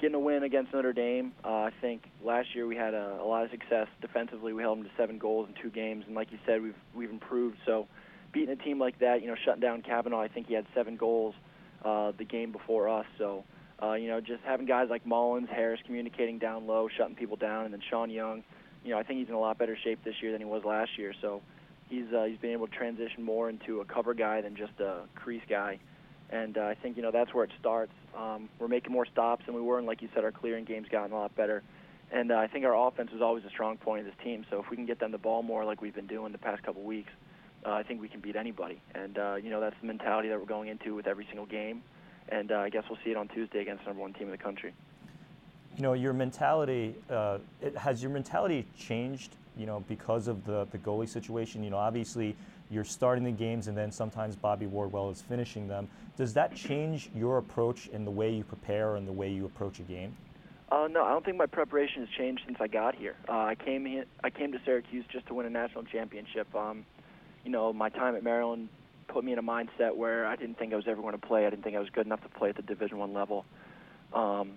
getting 0.00 0.14
a 0.14 0.20
win 0.20 0.42
against 0.42 0.72
Notre 0.72 0.92
Dame. 0.92 1.32
Uh, 1.44 1.48
I 1.48 1.72
think 1.80 2.02
last 2.22 2.54
year 2.54 2.66
we 2.66 2.76
had 2.76 2.94
a, 2.94 3.18
a 3.20 3.24
lot 3.24 3.44
of 3.44 3.50
success 3.50 3.88
defensively. 4.00 4.52
We 4.52 4.62
held 4.62 4.78
them 4.78 4.84
to 4.84 4.90
seven 4.96 5.18
goals 5.18 5.48
in 5.48 5.62
two 5.62 5.70
games, 5.70 6.04
and 6.06 6.14
like 6.14 6.30
you 6.30 6.38
said, 6.46 6.62
we've 6.62 6.76
we've 6.94 7.10
improved. 7.10 7.56
So 7.64 7.88
beating 8.32 8.50
a 8.50 8.56
team 8.56 8.78
like 8.78 8.98
that, 9.00 9.22
you 9.22 9.28
know, 9.28 9.36
shutting 9.44 9.60
down 9.60 9.82
Kavanagh, 9.82 10.18
I 10.18 10.28
think 10.28 10.46
he 10.46 10.54
had 10.54 10.66
seven 10.74 10.96
goals 10.96 11.34
uh, 11.84 12.12
the 12.16 12.24
game 12.24 12.52
before 12.52 12.88
us. 12.88 13.06
So. 13.18 13.44
Uh, 13.82 13.92
you 13.92 14.08
know, 14.08 14.22
just 14.22 14.42
having 14.42 14.64
guys 14.64 14.86
like 14.88 15.04
Mullins, 15.04 15.50
Harris 15.50 15.78
communicating 15.84 16.38
down 16.38 16.66
low, 16.66 16.88
shutting 16.96 17.14
people 17.14 17.36
down, 17.36 17.66
and 17.66 17.74
then 17.74 17.82
Sean 17.90 18.08
Young, 18.08 18.42
you 18.82 18.90
know, 18.90 18.98
I 18.98 19.02
think 19.02 19.18
he's 19.18 19.28
in 19.28 19.34
a 19.34 19.38
lot 19.38 19.58
better 19.58 19.76
shape 19.84 20.02
this 20.02 20.14
year 20.22 20.32
than 20.32 20.40
he 20.40 20.46
was 20.46 20.64
last 20.64 20.96
year. 20.96 21.12
So 21.20 21.42
he's 21.88 22.12
uh, 22.12 22.24
he's 22.24 22.38
been 22.38 22.52
able 22.52 22.66
to 22.66 22.74
transition 22.74 23.22
more 23.22 23.48
into 23.48 23.80
a 23.80 23.84
cover 23.84 24.14
guy 24.14 24.40
than 24.40 24.56
just 24.56 24.78
a 24.80 25.02
crease 25.14 25.42
guy. 25.48 25.78
And 26.30 26.58
uh, 26.58 26.62
I 26.62 26.74
think 26.74 26.96
you 26.96 27.02
know 27.02 27.10
that's 27.10 27.32
where 27.32 27.44
it 27.44 27.50
starts. 27.58 27.92
Um, 28.16 28.48
we're 28.58 28.68
making 28.68 28.92
more 28.92 29.06
stops 29.06 29.46
than 29.46 29.54
we 29.54 29.60
were, 29.60 29.78
and 29.78 29.86
like 29.86 30.02
you 30.02 30.08
said, 30.14 30.24
our 30.24 30.32
clearing 30.32 30.64
game's 30.64 30.88
gotten 30.88 31.12
a 31.12 31.16
lot 31.16 31.34
better. 31.36 31.62
And 32.12 32.30
uh, 32.30 32.36
I 32.36 32.46
think 32.46 32.64
our 32.64 32.88
offense 32.88 33.10
is 33.12 33.20
always 33.20 33.44
a 33.44 33.50
strong 33.50 33.76
point 33.76 34.00
of 34.00 34.06
this 34.06 34.24
team. 34.24 34.44
So 34.48 34.60
if 34.60 34.70
we 34.70 34.76
can 34.76 34.86
get 34.86 35.00
them 35.00 35.10
the 35.10 35.18
ball 35.18 35.42
more, 35.42 35.64
like 35.64 35.82
we've 35.82 35.94
been 35.94 36.06
doing 36.06 36.30
the 36.30 36.38
past 36.38 36.62
couple 36.62 36.82
weeks, 36.82 37.10
uh, 37.64 37.72
I 37.72 37.82
think 37.82 38.00
we 38.00 38.08
can 38.08 38.20
beat 38.20 38.36
anybody. 38.36 38.80
And 38.94 39.18
uh, 39.18 39.36
you 39.36 39.50
know 39.50 39.60
that's 39.60 39.76
the 39.80 39.86
mentality 39.86 40.28
that 40.28 40.38
we're 40.38 40.46
going 40.46 40.68
into 40.68 40.94
with 40.94 41.06
every 41.06 41.26
single 41.26 41.46
game. 41.46 41.82
And 42.28 42.50
uh, 42.50 42.58
I 42.58 42.70
guess 42.70 42.84
we'll 42.88 42.98
see 43.04 43.10
it 43.10 43.16
on 43.16 43.28
Tuesday 43.28 43.60
against 43.60 43.84
the 43.84 43.90
number 43.90 44.02
one 44.02 44.12
team 44.12 44.24
in 44.24 44.32
the 44.32 44.38
country. 44.38 44.74
You 45.76 45.82
know, 45.82 45.92
your 45.92 46.12
mentality 46.12 46.94
uh, 47.08 47.38
it, 47.60 47.76
has 47.76 48.02
your 48.02 48.10
mentality 48.10 48.66
changed 48.76 49.36
you 49.56 49.66
know, 49.66 49.84
because 49.88 50.28
of 50.28 50.44
the, 50.44 50.66
the 50.70 50.78
goalie 50.78 51.08
situation? 51.08 51.62
You 51.62 51.70
know, 51.70 51.78
obviously 51.78 52.36
you're 52.70 52.84
starting 52.84 53.24
the 53.24 53.30
games 53.30 53.68
and 53.68 53.76
then 53.76 53.92
sometimes 53.92 54.36
Bobby 54.36 54.66
Wardwell 54.66 55.10
is 55.10 55.22
finishing 55.22 55.68
them. 55.68 55.88
Does 56.16 56.32
that 56.34 56.54
change 56.54 57.10
your 57.14 57.38
approach 57.38 57.88
in 57.88 58.04
the 58.04 58.10
way 58.10 58.32
you 58.32 58.44
prepare 58.44 58.96
and 58.96 59.06
the 59.06 59.12
way 59.12 59.30
you 59.30 59.44
approach 59.46 59.78
a 59.78 59.82
game? 59.82 60.16
Uh, 60.70 60.88
no, 60.90 61.04
I 61.04 61.10
don't 61.10 61.24
think 61.24 61.36
my 61.36 61.46
preparation 61.46 62.00
has 62.00 62.08
changed 62.16 62.42
since 62.44 62.58
I 62.60 62.66
got 62.66 62.96
here. 62.96 63.14
Uh, 63.28 63.32
I 63.32 63.54
came 63.54 63.84
here, 63.84 64.04
I 64.24 64.30
came 64.30 64.50
to 64.52 64.58
Syracuse 64.64 65.04
just 65.12 65.26
to 65.28 65.34
win 65.34 65.46
a 65.46 65.50
national 65.50 65.84
championship. 65.84 66.52
Um, 66.56 66.84
you 67.44 67.52
know, 67.52 67.72
my 67.72 67.88
time 67.88 68.16
at 68.16 68.24
Maryland 68.24 68.68
put 69.06 69.24
me 69.24 69.32
in 69.32 69.38
a 69.38 69.42
mindset 69.42 69.94
where 69.94 70.26
I 70.26 70.34
didn't 70.34 70.58
think 70.58 70.72
I 70.72 70.76
was 70.76 70.88
ever 70.88 71.00
going 71.00 71.18
to 71.18 71.24
play. 71.24 71.46
I 71.46 71.50
didn't 71.50 71.62
think 71.62 71.76
I 71.76 71.78
was 71.78 71.88
good 71.90 72.06
enough 72.06 72.22
to 72.22 72.28
play 72.28 72.48
at 72.48 72.56
the 72.56 72.62
Division 72.62 72.98
One 72.98 73.12
level. 73.12 73.44
Um, 74.12 74.54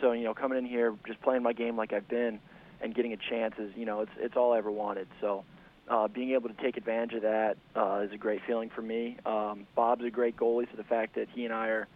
so 0.00 0.12
you 0.12 0.24
know, 0.24 0.34
coming 0.34 0.58
in 0.58 0.66
here, 0.66 0.94
just 1.06 1.20
playing 1.22 1.44
my 1.44 1.52
game 1.52 1.76
like 1.76 1.92
I've 1.92 2.08
been, 2.08 2.40
and 2.82 2.94
getting 2.94 3.12
a 3.12 3.16
chance 3.30 3.54
is 3.58 3.72
you 3.76 3.86
know 3.86 4.00
it's 4.00 4.12
it's 4.18 4.36
all 4.36 4.52
I 4.52 4.58
ever 4.58 4.70
wanted. 4.70 5.08
So 5.20 5.44
uh, 5.88 6.08
being 6.08 6.32
able 6.32 6.48
to 6.48 6.62
take 6.62 6.76
advantage 6.76 7.14
of 7.14 7.22
that 7.22 7.56
uh, 7.74 8.00
is 8.04 8.12
a 8.12 8.18
great 8.18 8.40
feeling 8.46 8.70
for 8.74 8.82
me. 8.82 9.16
Um, 9.26 9.66
Bob's 9.74 10.04
a 10.04 10.10
great 10.10 10.36
goalie, 10.36 10.70
so 10.70 10.76
the 10.76 10.84
fact 10.84 11.14
that 11.16 11.28
he 11.34 11.44
and 11.44 11.54
I 11.54 11.68
are 11.68 11.88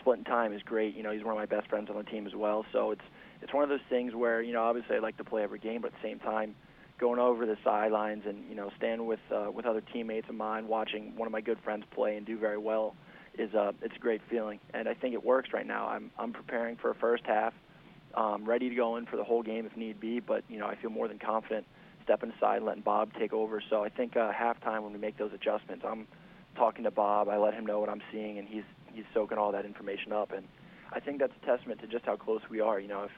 splitting 0.00 0.24
time 0.24 0.52
is 0.52 0.62
great. 0.62 0.96
You 0.96 1.02
know, 1.02 1.12
he's 1.12 1.24
one 1.24 1.32
of 1.32 1.38
my 1.38 1.46
best 1.46 1.68
friends 1.68 1.88
on 1.90 1.96
the 1.96 2.04
team 2.04 2.26
as 2.26 2.34
well. 2.34 2.64
So 2.72 2.90
it's 2.92 3.04
it's 3.42 3.52
one 3.52 3.62
of 3.62 3.68
those 3.68 3.86
things 3.88 4.14
where 4.14 4.42
you 4.42 4.52
know 4.52 4.62
obviously 4.62 4.96
I 4.96 4.98
like 5.00 5.16
to 5.18 5.24
play 5.24 5.42
every 5.42 5.58
game, 5.58 5.82
but 5.82 5.88
at 5.88 6.02
the 6.02 6.08
same 6.08 6.18
time 6.18 6.54
going 6.98 7.20
over 7.20 7.46
the 7.46 7.56
sidelines 7.62 8.24
and 8.26 8.48
you 8.48 8.56
know 8.56 8.70
standing 8.76 9.06
with 9.06 9.20
uh, 9.34 9.50
with 9.52 9.66
other 9.66 9.80
teammates 9.80 10.28
of 10.28 10.34
mine, 10.34 10.68
watching 10.68 11.14
one 11.16 11.26
of 11.26 11.32
my 11.32 11.40
good 11.40 11.58
friends 11.64 11.84
play 11.94 12.16
and 12.16 12.26
do 12.26 12.38
very 12.38 12.58
well 12.58 12.94
is 13.38 13.54
uh, 13.54 13.72
it's 13.82 13.94
a 13.94 14.00
great 14.00 14.20
feeling, 14.28 14.58
and 14.74 14.88
I 14.88 14.94
think 14.94 15.14
it 15.14 15.24
works 15.24 15.50
right 15.52 15.66
now. 15.66 15.86
I'm 15.88 16.10
I'm 16.18 16.32
preparing 16.32 16.76
for 16.76 16.90
a 16.90 16.94
first 16.94 17.24
half 17.24 17.54
um, 18.18 18.44
ready 18.44 18.68
to 18.68 18.74
go 18.74 18.96
in 18.96 19.06
for 19.06 19.16
the 19.16 19.24
whole 19.24 19.42
game 19.42 19.64
if 19.64 19.76
need 19.76 20.00
be. 20.00 20.20
But 20.20 20.42
you 20.48 20.58
know, 20.58 20.66
I 20.66 20.74
feel 20.76 20.90
more 20.90 21.08
than 21.08 21.18
confident 21.18 21.64
stepping 22.02 22.32
aside 22.32 22.62
letting 22.62 22.82
Bob 22.82 23.12
take 23.18 23.32
over. 23.32 23.62
So 23.68 23.84
I 23.84 23.90
think 23.90 24.16
uh, 24.16 24.32
halftime 24.32 24.82
when 24.82 24.92
we 24.92 24.98
make 24.98 25.18
those 25.18 25.32
adjustments, 25.34 25.84
I'm 25.86 26.06
talking 26.56 26.84
to 26.84 26.90
Bob. 26.90 27.28
I 27.28 27.36
let 27.36 27.54
him 27.54 27.66
know 27.66 27.78
what 27.80 27.88
I'm 27.88 28.02
seeing, 28.10 28.38
and 28.38 28.48
he's 28.48 28.64
he's 28.92 29.04
soaking 29.14 29.38
all 29.38 29.52
that 29.52 29.64
information 29.64 30.12
up. 30.12 30.32
And 30.32 30.46
I 30.92 31.00
think 31.00 31.20
that's 31.20 31.32
a 31.42 31.46
testament 31.46 31.80
to 31.80 31.86
just 31.86 32.04
how 32.04 32.16
close 32.16 32.40
we 32.50 32.60
are. 32.60 32.80
You 32.80 32.88
know, 32.88 33.04
if 33.04 33.12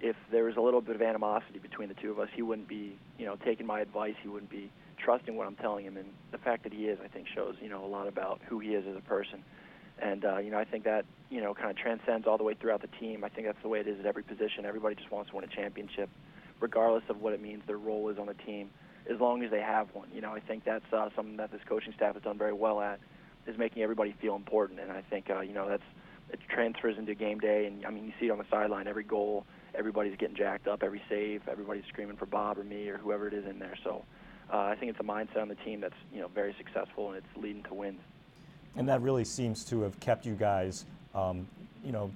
if 0.00 0.16
there 0.32 0.44
was 0.44 0.56
a 0.56 0.60
little 0.60 0.80
bit 0.80 0.96
of 0.96 1.02
animosity 1.02 1.60
between 1.60 1.88
the 1.88 1.94
two 1.94 2.10
of 2.10 2.18
us, 2.18 2.28
he 2.34 2.42
wouldn't 2.42 2.68
be, 2.68 2.96
you 3.18 3.24
know, 3.26 3.36
taking 3.44 3.66
my 3.66 3.80
advice. 3.80 4.14
He 4.22 4.28
wouldn't 4.28 4.50
be 4.50 4.70
trusting 4.98 5.36
what 5.36 5.46
I'm 5.46 5.56
telling 5.56 5.86
him. 5.86 5.96
And 5.96 6.08
the 6.32 6.38
fact 6.38 6.64
that 6.64 6.72
he 6.72 6.86
is, 6.86 6.98
I 7.02 7.08
think, 7.08 7.26
shows, 7.34 7.54
you 7.60 7.68
know, 7.68 7.84
a 7.84 7.86
lot 7.86 8.08
about 8.08 8.40
who 8.48 8.58
he 8.58 8.70
is 8.70 8.84
as 8.88 8.96
a 8.96 9.00
person. 9.00 9.44
And 10.04 10.22
uh, 10.24 10.38
you 10.38 10.50
know, 10.50 10.58
I 10.58 10.64
think 10.64 10.84
that 10.84 11.06
you 11.30 11.40
know 11.40 11.54
kind 11.54 11.70
of 11.70 11.76
transcends 11.76 12.26
all 12.26 12.36
the 12.36 12.44
way 12.44 12.54
throughout 12.54 12.82
the 12.82 12.90
team. 13.00 13.24
I 13.24 13.30
think 13.30 13.46
that's 13.46 13.62
the 13.62 13.68
way 13.68 13.80
it 13.80 13.88
is 13.88 13.98
at 13.98 14.06
every 14.06 14.22
position. 14.22 14.66
Everybody 14.66 14.94
just 14.96 15.10
wants 15.10 15.30
to 15.30 15.36
win 15.36 15.44
a 15.46 15.48
championship, 15.48 16.10
regardless 16.60 17.04
of 17.08 17.22
what 17.22 17.32
it 17.32 17.40
means 17.40 17.62
their 17.66 17.78
role 17.78 18.10
is 18.10 18.18
on 18.18 18.26
the 18.26 18.34
team, 18.34 18.68
as 19.10 19.18
long 19.18 19.42
as 19.42 19.50
they 19.50 19.62
have 19.62 19.88
one. 19.94 20.08
You 20.14 20.20
know, 20.20 20.32
I 20.32 20.40
think 20.40 20.64
that's 20.64 20.84
uh, 20.92 21.08
something 21.16 21.38
that 21.38 21.50
this 21.50 21.62
coaching 21.66 21.94
staff 21.96 22.14
has 22.14 22.22
done 22.22 22.36
very 22.36 22.52
well 22.52 22.82
at, 22.82 23.00
is 23.46 23.56
making 23.56 23.82
everybody 23.82 24.14
feel 24.20 24.36
important. 24.36 24.78
And 24.78 24.92
I 24.92 25.00
think 25.08 25.30
uh, 25.30 25.40
you 25.40 25.54
know 25.54 25.66
that's 25.70 25.82
it 26.28 26.38
transfers 26.50 26.98
into 26.98 27.14
game 27.14 27.38
day. 27.38 27.64
And 27.64 27.86
I 27.86 27.90
mean, 27.90 28.04
you 28.04 28.12
see 28.20 28.26
it 28.26 28.30
on 28.30 28.38
the 28.38 28.46
sideline. 28.50 28.86
Every 28.86 29.04
goal, 29.04 29.46
everybody's 29.74 30.18
getting 30.18 30.36
jacked 30.36 30.68
up. 30.68 30.82
Every 30.82 31.00
save, 31.08 31.48
everybody's 31.48 31.84
screaming 31.88 32.18
for 32.18 32.26
Bob 32.26 32.58
or 32.58 32.64
me 32.64 32.90
or 32.90 32.98
whoever 32.98 33.26
it 33.26 33.32
is 33.32 33.46
in 33.46 33.58
there. 33.58 33.78
So 33.82 34.04
uh, 34.52 34.58
I 34.58 34.76
think 34.76 34.90
it's 34.90 35.00
a 35.00 35.02
mindset 35.02 35.40
on 35.40 35.48
the 35.48 35.54
team 35.54 35.80
that's 35.80 35.94
you 36.12 36.20
know 36.20 36.28
very 36.28 36.54
successful 36.58 37.08
and 37.08 37.16
it's 37.16 37.42
leading 37.42 37.62
to 37.62 37.72
wins 37.72 38.00
and 38.76 38.88
that 38.88 39.00
really 39.02 39.24
seems 39.24 39.64
to 39.66 39.82
have 39.82 39.98
kept 40.00 40.26
you 40.26 40.34
guys, 40.34 40.84
um, 41.14 41.46
you 41.84 41.92
know, 41.92 42.10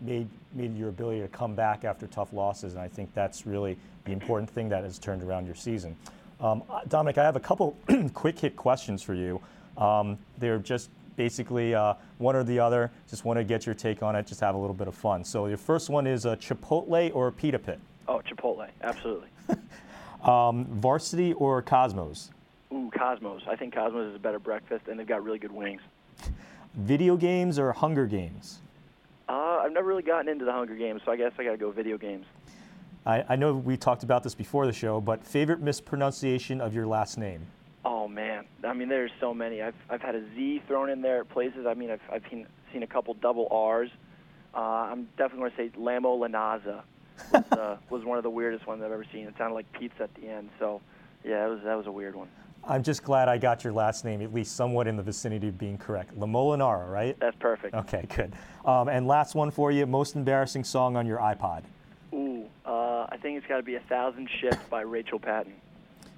made 0.00 0.28
made 0.54 0.76
your 0.76 0.88
ability 0.88 1.20
to 1.20 1.28
come 1.28 1.54
back 1.54 1.84
after 1.84 2.06
tough 2.06 2.32
losses, 2.32 2.74
and 2.74 2.82
I 2.82 2.88
think 2.88 3.12
that's 3.14 3.46
really 3.46 3.76
the 4.04 4.12
important 4.12 4.48
thing 4.48 4.68
that 4.68 4.84
has 4.84 4.98
turned 4.98 5.22
around 5.22 5.46
your 5.46 5.54
season. 5.54 5.96
Um, 6.40 6.62
uh, 6.70 6.80
Dominic, 6.88 7.18
I 7.18 7.24
have 7.24 7.36
a 7.36 7.40
couple 7.40 7.76
quick 8.14 8.38
hit 8.38 8.56
questions 8.56 9.02
for 9.02 9.14
you. 9.14 9.40
Um, 9.76 10.18
they're 10.38 10.58
just 10.58 10.90
basically 11.16 11.74
uh, 11.74 11.94
one 12.18 12.36
or 12.36 12.44
the 12.44 12.58
other. 12.58 12.90
Just 13.08 13.24
want 13.24 13.38
to 13.38 13.44
get 13.44 13.66
your 13.66 13.74
take 13.74 14.02
on 14.02 14.16
it. 14.16 14.26
Just 14.26 14.40
have 14.40 14.54
a 14.54 14.58
little 14.58 14.74
bit 14.74 14.88
of 14.88 14.94
fun. 14.94 15.24
So 15.24 15.46
your 15.46 15.56
first 15.56 15.88
one 15.90 16.06
is 16.06 16.24
a 16.24 16.36
Chipotle 16.36 17.14
or 17.14 17.28
a 17.28 17.32
Pita 17.32 17.58
Pit? 17.58 17.78
Oh, 18.06 18.20
Chipotle, 18.28 18.68
absolutely. 18.82 19.28
um, 20.22 20.66
varsity 20.66 21.32
or 21.34 21.62
Cosmos? 21.62 22.30
Ooh, 22.72 22.90
Cosmos. 22.96 23.42
I 23.48 23.56
think 23.56 23.74
Cosmos 23.74 24.10
is 24.10 24.16
a 24.16 24.18
better 24.18 24.38
breakfast, 24.38 24.88
and 24.88 24.98
they've 24.98 25.06
got 25.06 25.24
really 25.24 25.38
good 25.38 25.52
wings. 25.52 25.80
Video 26.76 27.16
games 27.16 27.58
or 27.58 27.72
Hunger 27.72 28.06
Games? 28.06 28.58
Uh, 29.28 29.60
I've 29.62 29.72
never 29.72 29.86
really 29.86 30.02
gotten 30.02 30.28
into 30.28 30.44
the 30.44 30.52
Hunger 30.52 30.74
Games, 30.74 31.02
so 31.04 31.12
I 31.12 31.16
guess 31.16 31.32
I 31.38 31.44
got 31.44 31.52
to 31.52 31.56
go 31.56 31.70
video 31.70 31.96
games. 31.96 32.26
I, 33.06 33.24
I, 33.28 33.36
know 33.36 33.54
we 33.54 33.76
talked 33.76 34.02
about 34.02 34.22
this 34.22 34.34
before 34.34 34.66
the 34.66 34.72
show, 34.72 35.00
but 35.00 35.24
favorite 35.24 35.60
mispronunciation 35.60 36.60
of 36.60 36.74
your 36.74 36.86
last 36.86 37.16
name? 37.16 37.46
Oh 37.84 38.08
man, 38.08 38.46
I 38.66 38.72
mean 38.72 38.88
there's 38.88 39.10
so 39.20 39.34
many. 39.34 39.60
I've 39.60 39.74
I've 39.90 40.00
had 40.00 40.14
a 40.14 40.22
Z 40.34 40.62
thrown 40.66 40.88
in 40.88 41.02
there 41.02 41.20
at 41.20 41.28
places. 41.28 41.66
I 41.66 41.74
mean 41.74 41.90
I've 41.90 42.00
I've 42.10 42.22
seen, 42.30 42.46
seen 42.72 42.82
a 42.82 42.86
couple 42.86 43.12
double 43.12 43.46
R's. 43.50 43.90
Uh, 44.54 44.58
I'm 44.58 45.06
definitely 45.18 45.50
going 45.50 45.50
to 45.50 45.56
say 45.56 45.78
Lamo 45.78 46.16
Lanaza 46.16 46.82
was, 47.30 47.44
uh, 47.52 47.76
was 47.90 48.04
one 48.04 48.16
of 48.16 48.24
the 48.24 48.30
weirdest 48.30 48.66
ones 48.66 48.82
I've 48.82 48.90
ever 48.90 49.04
seen. 49.12 49.26
It 49.26 49.34
sounded 49.36 49.54
like 49.54 49.70
pizza 49.72 50.04
at 50.04 50.14
the 50.14 50.28
end. 50.28 50.48
So 50.58 50.80
yeah, 51.24 51.46
it 51.46 51.50
was 51.50 51.60
that 51.64 51.74
was 51.74 51.86
a 51.86 51.92
weird 51.92 52.14
one. 52.14 52.28
I'm 52.66 52.82
just 52.82 53.02
glad 53.02 53.28
I 53.28 53.38
got 53.38 53.64
your 53.64 53.72
last 53.72 54.04
name 54.04 54.22
at 54.22 54.32
least 54.32 54.56
somewhat 54.56 54.86
in 54.86 54.96
the 54.96 55.02
vicinity 55.02 55.48
of 55.48 55.58
being 55.58 55.78
correct. 55.78 56.18
Lamolinara, 56.18 56.90
right? 56.90 57.16
That's 57.20 57.36
perfect. 57.38 57.74
Okay, 57.74 58.06
good. 58.14 58.32
Um, 58.64 58.88
and 58.88 59.06
last 59.06 59.34
one 59.34 59.50
for 59.50 59.70
you 59.70 59.86
most 59.86 60.16
embarrassing 60.16 60.64
song 60.64 60.96
on 60.96 61.06
your 61.06 61.18
iPod? 61.18 61.62
Ooh, 62.14 62.44
uh, 62.64 63.06
I 63.10 63.18
think 63.20 63.38
it's 63.38 63.46
got 63.46 63.58
to 63.58 63.62
be 63.62 63.74
A 63.74 63.80
Thousand 63.80 64.28
Ships 64.40 64.58
by 64.70 64.80
Rachel 64.82 65.18
Platten. 65.18 65.52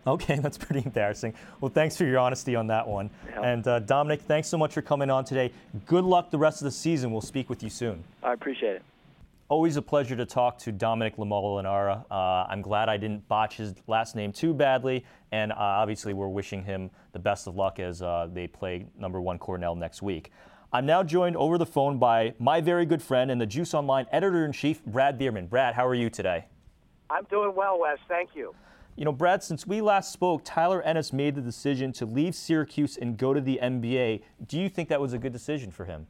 Okay, 0.07 0.39
that's 0.43 0.59
pretty 0.59 0.85
embarrassing. 0.85 1.35
Well, 1.61 1.71
thanks 1.71 1.97
for 1.97 2.05
your 2.05 2.19
honesty 2.19 2.55
on 2.55 2.69
that 2.69 2.87
one. 2.87 3.11
Yeah. 3.31 3.43
And 3.43 3.67
uh, 3.67 3.81
Dominic, 3.81 4.23
thanks 4.23 4.49
so 4.49 4.57
much 4.57 4.73
for 4.73 4.83
coming 4.83 5.11
on 5.11 5.25
today. 5.25 5.53
Good 5.87 6.05
luck 6.05 6.31
the 6.31 6.39
rest 6.39 6.61
of 6.61 6.67
the 6.67 6.71
season. 6.71 7.11
We'll 7.11 7.21
speak 7.21 7.51
with 7.51 7.63
you 7.63 7.71
soon. 7.71 8.05
I 8.23 8.33
appreciate 8.33 8.77
it. 8.77 8.83
Always 9.49 9.77
a 9.77 9.83
pleasure 9.83 10.17
to 10.17 10.27
talk 10.27 10.59
to 10.59 10.73
Dominic 10.73 11.19
Lamolinara. 11.19 12.05
Uh, 12.11 12.47
I'm 12.49 12.63
glad 12.63 12.89
I 12.89 12.97
didn't 12.97 13.29
botch 13.29 13.59
his 13.59 13.75
last 13.87 14.17
name 14.17 14.33
too 14.33 14.53
badly, 14.53 15.05
and 15.31 15.53
uh, 15.53 15.57
obviously 15.57 16.15
we're 16.15 16.27
wishing 16.27 16.65
him 16.65 16.91
the 17.13 17.21
best 17.21 17.47
of 17.47 17.55
luck 17.55 17.79
as 17.79 18.03
uh, 18.03 18.29
they 18.33 18.49
play 18.49 18.87
number 18.99 19.21
one 19.21 19.39
Cornell 19.39 19.77
next 19.77 20.03
week. 20.03 20.33
I'm 20.73 20.85
now 20.85 21.05
joined 21.05 21.37
over 21.37 21.59
the 21.59 21.67
phone 21.67 21.97
by 21.97 22.35
my 22.41 22.61
very 22.61 22.87
good 22.87 23.01
friend 23.01 23.31
and 23.31 23.41
the 23.41 23.47
Juice 23.47 23.73
Online 23.73 24.07
editor 24.11 24.45
in 24.45 24.51
chief, 24.51 24.85
Brad 24.85 25.17
Bierman. 25.17 25.47
Brad, 25.47 25.77
how 25.77 25.87
are 25.87 25.95
you 25.95 26.11
today? 26.11 26.47
I'm 27.09 27.23
doing 27.31 27.55
well, 27.55 27.79
Wes. 27.79 27.99
Thank 28.09 28.31
you. 28.35 28.53
You 28.97 29.05
know, 29.05 29.13
Brad, 29.13 29.45
since 29.45 29.65
we 29.65 29.81
last 29.81 30.13
spoke, 30.13 30.43
Tyler 30.45 30.83
Ennis 30.83 31.13
made 31.13 31.37
the 31.37 31.41
decision 31.41 31.93
to 31.93 32.05
leave 32.05 32.35
Syracuse 32.35 32.97
and 32.97 33.17
go 33.17 33.33
to 33.33 33.41
the 33.41 33.61
NBA. 33.63 34.23
Do 34.45 34.59
you 34.59 34.69
think 34.69 34.89
that 34.89 35.01
was 35.01 35.13
a 35.13 35.19
good 35.19 35.33
decision 35.33 35.71
for 35.71 35.85
him? 35.85 36.09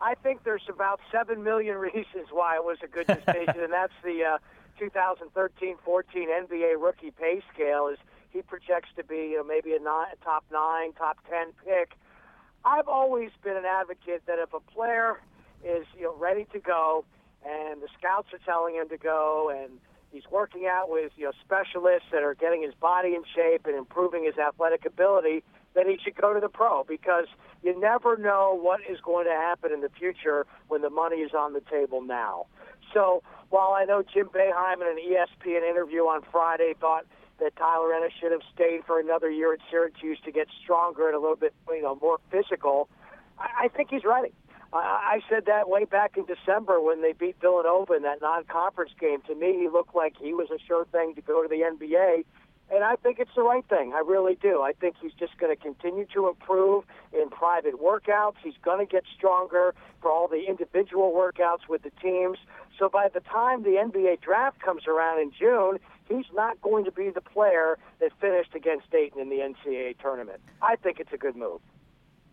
I 0.00 0.14
think 0.14 0.44
there's 0.44 0.68
about 0.68 1.00
7 1.10 1.42
million 1.42 1.76
reasons 1.90 2.28
why 2.30 2.56
it 2.56 2.64
was 2.64 2.78
a 2.82 2.86
good 2.86 3.06
decision, 3.06 3.60
and 3.60 3.72
that's 3.72 3.92
the 4.04 4.24
uh, 4.24 4.38
2013-14 4.80 5.76
NBA 5.84 6.80
rookie 6.80 7.10
pay 7.10 7.42
scale. 7.52 7.88
Is 7.88 7.98
he 8.30 8.42
projects 8.42 8.90
to 8.96 9.04
be 9.04 9.30
you 9.32 9.38
know, 9.38 9.44
maybe 9.44 9.74
a, 9.74 9.78
nine, 9.78 10.06
top 10.22 10.44
nine, 10.52 10.92
top 10.92 11.18
10 11.30 11.48
pick. 11.64 11.92
I've 12.64 12.88
always 12.88 13.30
been 13.42 13.56
an 13.56 13.64
advocate 13.64 14.22
that 14.26 14.38
if 14.38 14.52
a 14.52 14.60
player 14.60 15.20
is 15.64 15.86
you 15.96 16.04
know 16.04 16.14
ready 16.16 16.46
to 16.52 16.58
go, 16.58 17.04
and 17.46 17.80
the 17.80 17.88
scouts 17.98 18.28
are 18.32 18.40
telling 18.44 18.74
him 18.74 18.88
to 18.88 18.98
go, 18.98 19.50
and 19.50 19.80
He's 20.10 20.24
working 20.30 20.66
out 20.66 20.88
with 20.90 21.12
you 21.16 21.24
know 21.24 21.32
specialists 21.44 22.08
that 22.12 22.22
are 22.22 22.34
getting 22.34 22.62
his 22.62 22.74
body 22.74 23.14
in 23.14 23.22
shape 23.34 23.66
and 23.66 23.76
improving 23.76 24.24
his 24.24 24.38
athletic 24.38 24.86
ability. 24.86 25.44
Then 25.74 25.88
he 25.88 25.98
should 26.02 26.16
go 26.16 26.32
to 26.32 26.40
the 26.40 26.48
pro 26.48 26.84
because 26.84 27.26
you 27.62 27.78
never 27.78 28.16
know 28.16 28.58
what 28.60 28.80
is 28.88 29.00
going 29.00 29.26
to 29.26 29.32
happen 29.32 29.72
in 29.72 29.80
the 29.80 29.90
future 29.90 30.46
when 30.68 30.82
the 30.82 30.90
money 30.90 31.16
is 31.16 31.32
on 31.34 31.52
the 31.52 31.62
table 31.70 32.02
now. 32.02 32.46
So 32.94 33.22
while 33.50 33.72
I 33.72 33.84
know 33.84 34.02
Jim 34.02 34.28
Boeheim 34.28 34.80
in 34.80 34.88
an 34.88 34.98
ESPN 34.98 35.68
interview 35.68 36.02
on 36.02 36.22
Friday 36.30 36.74
thought 36.80 37.04
that 37.40 37.56
Tyler 37.56 37.94
Ennis 37.94 38.12
should 38.20 38.32
have 38.32 38.42
stayed 38.54 38.84
for 38.86 38.98
another 38.98 39.30
year 39.30 39.52
at 39.52 39.60
Syracuse 39.70 40.18
to 40.24 40.32
get 40.32 40.48
stronger 40.62 41.06
and 41.06 41.16
a 41.16 41.20
little 41.20 41.36
bit 41.36 41.54
you 41.68 41.82
know 41.82 41.98
more 42.00 42.18
physical, 42.30 42.88
I, 43.38 43.64
I 43.64 43.68
think 43.68 43.90
he's 43.90 44.04
ready. 44.04 44.32
I 44.70 45.20
said 45.30 45.46
that 45.46 45.70
way 45.70 45.86
back 45.86 46.18
in 46.18 46.26
December 46.26 46.78
when 46.78 47.00
they 47.00 47.14
beat 47.14 47.36
Villanova 47.40 47.94
in 47.94 48.02
that 48.02 48.20
non-conference 48.20 48.90
game. 49.00 49.22
To 49.26 49.34
me, 49.34 49.56
he 49.58 49.66
looked 49.66 49.94
like 49.94 50.14
he 50.20 50.34
was 50.34 50.50
a 50.50 50.58
sure 50.58 50.84
thing 50.92 51.14
to 51.14 51.22
go 51.22 51.42
to 51.42 51.48
the 51.48 51.62
NBA, 51.62 52.24
and 52.70 52.84
I 52.84 52.96
think 52.96 53.18
it's 53.18 53.30
the 53.34 53.42
right 53.42 53.64
thing. 53.68 53.92
I 53.94 54.00
really 54.00 54.34
do. 54.34 54.62
I 54.62 54.72
think 54.72 54.96
he's 55.00 55.12
just 55.12 55.38
going 55.38 55.54
to 55.54 55.60
continue 55.60 56.06
to 56.14 56.28
improve 56.28 56.84
in 57.12 57.30
private 57.30 57.74
workouts. 57.80 58.34
He's 58.42 58.58
going 58.62 58.84
to 58.84 58.90
get 58.90 59.04
stronger 59.16 59.74
for 60.02 60.10
all 60.10 60.28
the 60.28 60.44
individual 60.48 61.12
workouts 61.12 61.68
with 61.68 61.82
the 61.82 61.90
teams. 62.02 62.38
So 62.78 62.88
by 62.88 63.08
the 63.08 63.20
time 63.20 63.62
the 63.62 63.70
NBA 63.70 64.20
draft 64.20 64.60
comes 64.60 64.86
around 64.86 65.20
in 65.20 65.32
June, 65.38 65.78
he's 66.08 66.26
not 66.34 66.60
going 66.60 66.84
to 66.84 66.92
be 66.92 67.10
the 67.10 67.20
player 67.20 67.78
that 68.00 68.12
finished 68.20 68.54
against 68.54 68.90
Dayton 68.90 69.20
in 69.20 69.30
the 69.30 69.36
NCAA 69.36 69.98
tournament. 69.98 70.40
I 70.60 70.76
think 70.76 71.00
it's 71.00 71.12
a 71.12 71.18
good 71.18 71.36
move. 71.36 71.60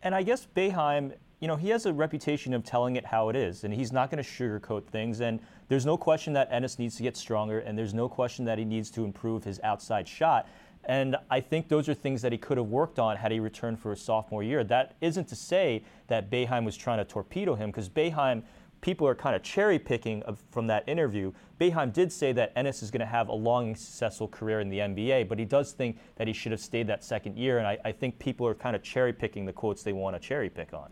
And 0.03 0.13
I 0.13 0.23
guess 0.23 0.47
Boeheim 0.55 1.13
you 1.45 1.47
know, 1.47 1.55
he 1.55 1.69
has 1.69 1.85
a 1.85 1.93
reputation 1.93 2.55
of 2.55 2.63
telling 2.63 2.95
it 2.95 3.05
how 3.05 3.29
it 3.29 3.35
is, 3.35 3.65
and 3.65 3.71
he's 3.71 3.91
not 3.91 4.09
going 4.09 4.17
to 4.17 4.27
sugarcoat 4.27 4.83
things. 4.87 5.21
And 5.21 5.39
there's 5.67 5.85
no 5.85 5.95
question 5.95 6.33
that 6.33 6.47
Ennis 6.49 6.79
needs 6.79 6.95
to 6.95 7.03
get 7.03 7.15
stronger, 7.15 7.59
and 7.59 7.77
there's 7.77 7.93
no 7.93 8.09
question 8.09 8.45
that 8.45 8.57
he 8.57 8.65
needs 8.65 8.89
to 8.89 9.05
improve 9.05 9.43
his 9.43 9.59
outside 9.63 10.07
shot. 10.07 10.49
And 10.85 11.15
I 11.29 11.41
think 11.41 11.69
those 11.69 11.87
are 11.87 11.93
things 11.93 12.23
that 12.23 12.31
he 12.31 12.39
could 12.39 12.57
have 12.57 12.65
worked 12.65 12.97
on 12.97 13.15
had 13.15 13.31
he 13.31 13.39
returned 13.39 13.79
for 13.79 13.91
his 13.91 14.01
sophomore 14.01 14.41
year. 14.41 14.63
That 14.63 14.95
isn't 15.01 15.27
to 15.27 15.35
say 15.35 15.83
that 16.07 16.31
Boeheim 16.31 16.65
was 16.65 16.75
trying 16.75 16.97
to 16.97 17.05
torpedo 17.05 17.53
him, 17.53 17.69
because 17.69 17.89
Boeheim, 17.89 18.41
people 18.81 19.07
are 19.07 19.13
kind 19.13 19.35
of 19.35 19.43
cherry 19.43 19.77
picking 19.77 20.23
from 20.49 20.65
that 20.65 20.89
interview. 20.89 21.31
Boeheim 21.61 21.93
did 21.93 22.11
say 22.11 22.33
that 22.33 22.53
Ennis 22.55 22.81
is 22.81 22.89
going 22.89 23.01
to 23.01 23.05
have 23.05 23.27
a 23.27 23.35
long 23.35 23.67
and 23.67 23.77
successful 23.77 24.27
career 24.27 24.61
in 24.61 24.69
the 24.69 24.79
NBA, 24.79 25.29
but 25.29 25.37
he 25.37 25.45
does 25.45 25.73
think 25.73 25.99
that 26.15 26.25
he 26.25 26.33
should 26.33 26.53
have 26.53 26.61
stayed 26.61 26.87
that 26.87 27.03
second 27.03 27.37
year. 27.37 27.59
And 27.59 27.67
I, 27.67 27.77
I 27.85 27.91
think 27.91 28.17
people 28.17 28.47
are 28.47 28.55
kind 28.55 28.75
of 28.75 28.81
cherry 28.81 29.13
picking 29.13 29.45
the 29.45 29.53
quotes 29.53 29.83
they 29.83 29.93
want 29.93 30.15
to 30.15 30.19
cherry 30.19 30.49
pick 30.49 30.73
on 30.73 30.89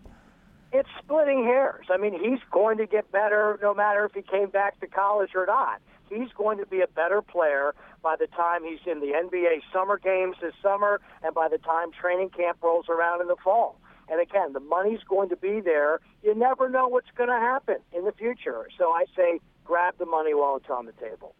it's 0.73 0.89
splitting 1.03 1.43
hairs. 1.43 1.85
I 1.89 1.97
mean, 1.97 2.13
he's 2.13 2.39
going 2.51 2.77
to 2.79 2.87
get 2.87 3.11
better 3.11 3.59
no 3.61 3.73
matter 3.73 4.05
if 4.05 4.13
he 4.13 4.23
came 4.23 4.49
back 4.49 4.79
to 4.79 4.87
college 4.87 5.29
or 5.35 5.45
not. 5.45 5.79
He's 6.09 6.29
going 6.35 6.57
to 6.57 6.65
be 6.65 6.81
a 6.81 6.87
better 6.87 7.21
player 7.21 7.75
by 8.01 8.15
the 8.19 8.27
time 8.27 8.63
he's 8.63 8.79
in 8.85 8.99
the 8.99 9.13
NBA 9.13 9.61
summer 9.71 9.97
games 9.97 10.35
this 10.41 10.53
summer 10.61 10.99
and 11.23 11.33
by 11.33 11.47
the 11.47 11.59
time 11.59 11.91
training 11.91 12.29
camp 12.29 12.57
rolls 12.61 12.89
around 12.89 13.21
in 13.21 13.27
the 13.27 13.37
fall. 13.43 13.79
And 14.09 14.19
again, 14.19 14.53
the 14.53 14.59
money's 14.59 14.99
going 15.07 15.29
to 15.29 15.37
be 15.37 15.61
there. 15.61 15.99
You 16.23 16.35
never 16.35 16.69
know 16.69 16.87
what's 16.87 17.11
going 17.15 17.29
to 17.29 17.39
happen 17.39 17.77
in 17.95 18.03
the 18.03 18.11
future. 18.11 18.67
So 18.77 18.89
I 18.89 19.05
say 19.15 19.39
grab 19.63 19.95
the 19.97 20.05
money 20.05 20.33
while 20.33 20.57
it's 20.57 20.69
on 20.69 20.85
the 20.85 20.91
table. 20.93 21.35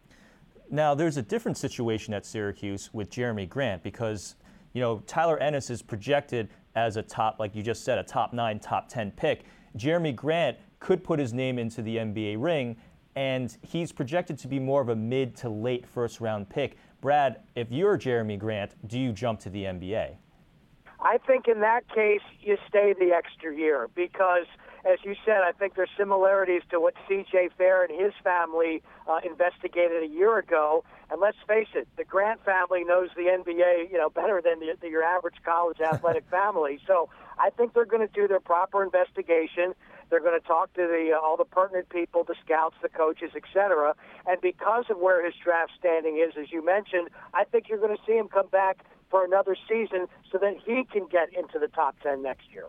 Now, 0.70 0.94
there's 0.94 1.16
a 1.16 1.22
different 1.22 1.58
situation 1.58 2.14
at 2.14 2.24
Syracuse 2.24 2.90
with 2.92 3.10
Jeremy 3.10 3.46
Grant 3.46 3.82
because, 3.82 4.34
you 4.74 4.80
know, 4.80 5.02
Tyler 5.06 5.38
Ennis 5.38 5.70
is 5.70 5.80
projected 5.80 6.50
as 6.74 6.96
a 6.96 7.02
top, 7.02 7.38
like 7.38 7.54
you 7.54 7.62
just 7.62 7.84
said, 7.84 7.96
a 7.98 8.02
top 8.02 8.32
nine, 8.32 8.58
top 8.58 8.88
10 8.88 9.12
pick. 9.12 9.44
Jeremy 9.76 10.12
Grant 10.12 10.58
could 10.80 11.02
put 11.02 11.18
his 11.18 11.32
name 11.32 11.58
into 11.58 11.80
the 11.80 11.96
NBA 11.96 12.36
ring, 12.38 12.76
and 13.16 13.56
he's 13.62 13.92
projected 13.92 14.36
to 14.40 14.48
be 14.48 14.58
more 14.58 14.82
of 14.82 14.88
a 14.88 14.96
mid 14.96 15.34
to 15.36 15.48
late 15.48 15.86
first 15.86 16.20
round 16.20 16.50
pick. 16.50 16.76
Brad, 17.00 17.40
if 17.54 17.70
you're 17.70 17.96
Jeremy 17.96 18.36
Grant, 18.36 18.74
do 18.88 18.98
you 18.98 19.12
jump 19.12 19.40
to 19.40 19.50
the 19.50 19.64
NBA? 19.64 20.16
I 21.00 21.18
think 21.18 21.46
in 21.48 21.60
that 21.60 21.88
case, 21.94 22.22
you 22.40 22.56
stay 22.68 22.94
the 22.98 23.12
extra 23.14 23.56
year 23.56 23.88
because– 23.94 24.46
as 24.84 24.98
you 25.02 25.14
said, 25.24 25.42
I 25.42 25.52
think 25.52 25.74
there's 25.74 25.90
similarities 25.96 26.62
to 26.70 26.78
what 26.78 26.94
C.J. 27.08 27.50
Fair 27.56 27.84
and 27.84 28.00
his 28.00 28.12
family 28.22 28.82
uh, 29.08 29.20
investigated 29.24 30.02
a 30.02 30.06
year 30.06 30.38
ago. 30.38 30.84
And 31.10 31.20
let's 31.20 31.38
face 31.48 31.68
it, 31.74 31.88
the 31.96 32.04
Grant 32.04 32.44
family 32.44 32.84
knows 32.84 33.08
the 33.16 33.22
NBA, 33.22 33.90
you 33.90 33.98
know, 33.98 34.10
better 34.10 34.42
than 34.44 34.60
the, 34.60 34.74
the, 34.80 34.88
your 34.88 35.02
average 35.02 35.36
college 35.44 35.80
athletic 35.80 36.24
family. 36.30 36.80
So 36.86 37.08
I 37.38 37.50
think 37.50 37.72
they're 37.72 37.86
going 37.86 38.06
to 38.06 38.12
do 38.12 38.28
their 38.28 38.40
proper 38.40 38.82
investigation. 38.82 39.74
They're 40.10 40.20
going 40.20 40.38
to 40.38 40.46
talk 40.46 40.72
to 40.74 40.82
the 40.82 41.12
uh, 41.16 41.20
all 41.20 41.36
the 41.36 41.44
pertinent 41.44 41.88
people, 41.88 42.24
the 42.24 42.36
scouts, 42.44 42.76
the 42.82 42.90
coaches, 42.90 43.30
etc. 43.34 43.94
And 44.26 44.40
because 44.40 44.84
of 44.90 44.98
where 44.98 45.24
his 45.24 45.34
draft 45.42 45.72
standing 45.78 46.18
is, 46.18 46.34
as 46.38 46.52
you 46.52 46.64
mentioned, 46.64 47.08
I 47.32 47.44
think 47.44 47.68
you're 47.68 47.78
going 47.78 47.96
to 47.96 48.02
see 48.06 48.16
him 48.16 48.28
come 48.28 48.48
back 48.48 48.84
for 49.10 49.24
another 49.24 49.56
season 49.68 50.08
so 50.30 50.38
that 50.38 50.56
he 50.64 50.84
can 50.84 51.06
get 51.06 51.32
into 51.32 51.58
the 51.58 51.68
top 51.68 51.96
10 52.02 52.22
next 52.22 52.52
year. 52.52 52.66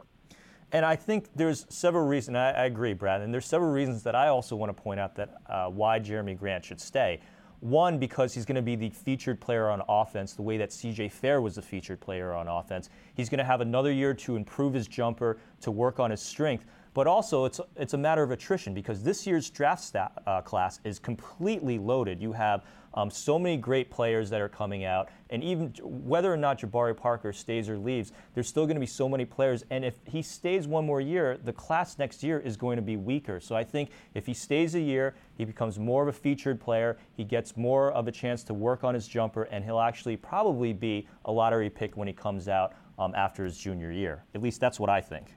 And 0.72 0.86
I 0.86 0.96
think 0.96 1.30
there's 1.36 1.66
several 1.70 2.06
reasons, 2.06 2.38
I, 2.38 2.52
I, 2.52 2.66
agree, 2.66 2.94
Brad, 2.94 3.22
and 3.22 3.34
there's 3.34 3.46
several 3.46 3.72
reasons 3.72 4.04
that 4.04 4.16
I 4.16 4.28
also 4.28 4.56
want 4.56 4.76
to 4.76 4.82
point 4.82 5.00
out 5.00 5.16
that 5.16 5.36
uh, 5.48 5.68
why 5.68 6.00
Jeremy 6.00 6.34
Grant 6.34 6.66
should 6.66 6.82
stay. 6.82 7.20
One, 7.62 7.98
because 7.98 8.34
he's 8.34 8.46
going 8.46 8.58
to 8.58 8.62
be 8.62 8.76
the 8.76 8.90
featured 8.90 9.40
player 9.40 9.70
on 9.70 9.82
offense, 9.88 10.34
the 10.34 10.42
way 10.42 10.58
that 10.58 10.70
CJ 10.70 11.12
Fair 11.12 11.42
was 11.42 11.56
the 11.56 11.62
featured 11.62 12.00
player 12.00 12.34
on 12.34 12.48
offense. 12.48 12.90
He's 13.16 13.30
going 13.30 13.38
to 13.40 13.46
have 13.46 13.62
another 13.62 13.92
year 13.92 14.14
to 14.14 14.36
improve 14.36 14.74
his 14.74 14.88
jumper, 14.88 15.38
to 15.62 15.72
work 15.72 16.00
on 16.00 16.12
his 16.12 16.22
strength. 16.22 16.66
But 16.96 17.08
also, 17.08 17.44
it's, 17.44 17.60
it's 17.76 17.94
a 17.94 17.98
matter 17.98 18.24
of 18.24 18.32
attrition 18.32 18.74
because 18.74 19.04
this 19.04 19.28
year's 19.28 19.50
draft 19.50 19.84
stat, 19.84 20.14
uh, 20.26 20.40
class 20.40 20.80
is 20.86 20.98
completely 20.98 21.78
loaded. 21.78 22.22
You 22.22 22.32
have 22.32 22.64
um, 22.94 23.12
so 23.12 23.38
many 23.38 23.58
great 23.58 23.92
players 23.92 24.30
that 24.30 24.40
are 24.40 24.48
coming 24.48 24.86
out, 24.86 25.10
and 25.30 25.44
even 25.44 25.74
whether 25.84 26.34
or 26.34 26.38
not 26.38 26.62
Jabari 26.62 26.96
Parker 26.96 27.34
stays 27.34 27.68
or 27.68 27.78
leaves, 27.78 28.14
there's 28.34 28.48
still 28.48 28.66
going 28.66 28.78
to 28.78 28.80
be 28.80 28.86
so 28.86 29.10
many 29.10 29.26
players. 29.26 29.66
And 29.72 29.84
if 29.84 29.96
he 30.06 30.22
stays 30.22 30.70
one 30.70 30.86
more 30.86 31.02
year, 31.02 31.38
the 31.44 31.52
class 31.52 32.00
next 32.00 32.24
year 32.24 32.40
is 32.40 32.56
going 32.56 32.78
to 32.78 32.82
be 32.82 32.96
weaker. 32.96 33.42
So 33.42 33.58
I 33.58 33.66
think 33.66 33.90
if 34.14 34.26
he 34.26 34.34
stays 34.34 34.74
a 34.76 34.80
year, 34.80 35.16
he 35.38 35.44
becomes 35.44 35.78
more 35.78 36.02
of 36.02 36.08
a 36.08 36.18
featured 36.18 36.62
player. 36.62 36.98
He 37.18 37.26
gets 37.26 37.58
more 37.58 37.92
of 37.92 38.08
a 38.08 38.12
chance 38.14 38.42
to 38.46 38.54
work 38.54 38.86
on 38.86 38.94
his 38.94 39.06
jumper, 39.06 39.44
and 39.44 39.66
he'll 39.66 39.82
actually 39.82 40.16
probably 40.16 40.72
be 40.72 41.10
a 41.26 41.32
lottery 41.34 41.70
pick 41.70 41.98
when 41.98 42.08
he 42.08 42.14
comes 42.14 42.48
out 42.48 42.72
um, 42.98 43.14
after 43.16 43.44
his 43.44 43.58
junior 43.58 43.92
year. 43.92 44.24
At 44.34 44.42
least 44.42 44.62
that's 44.62 44.80
what 44.80 44.90
I 44.90 45.02
think. 45.02 45.36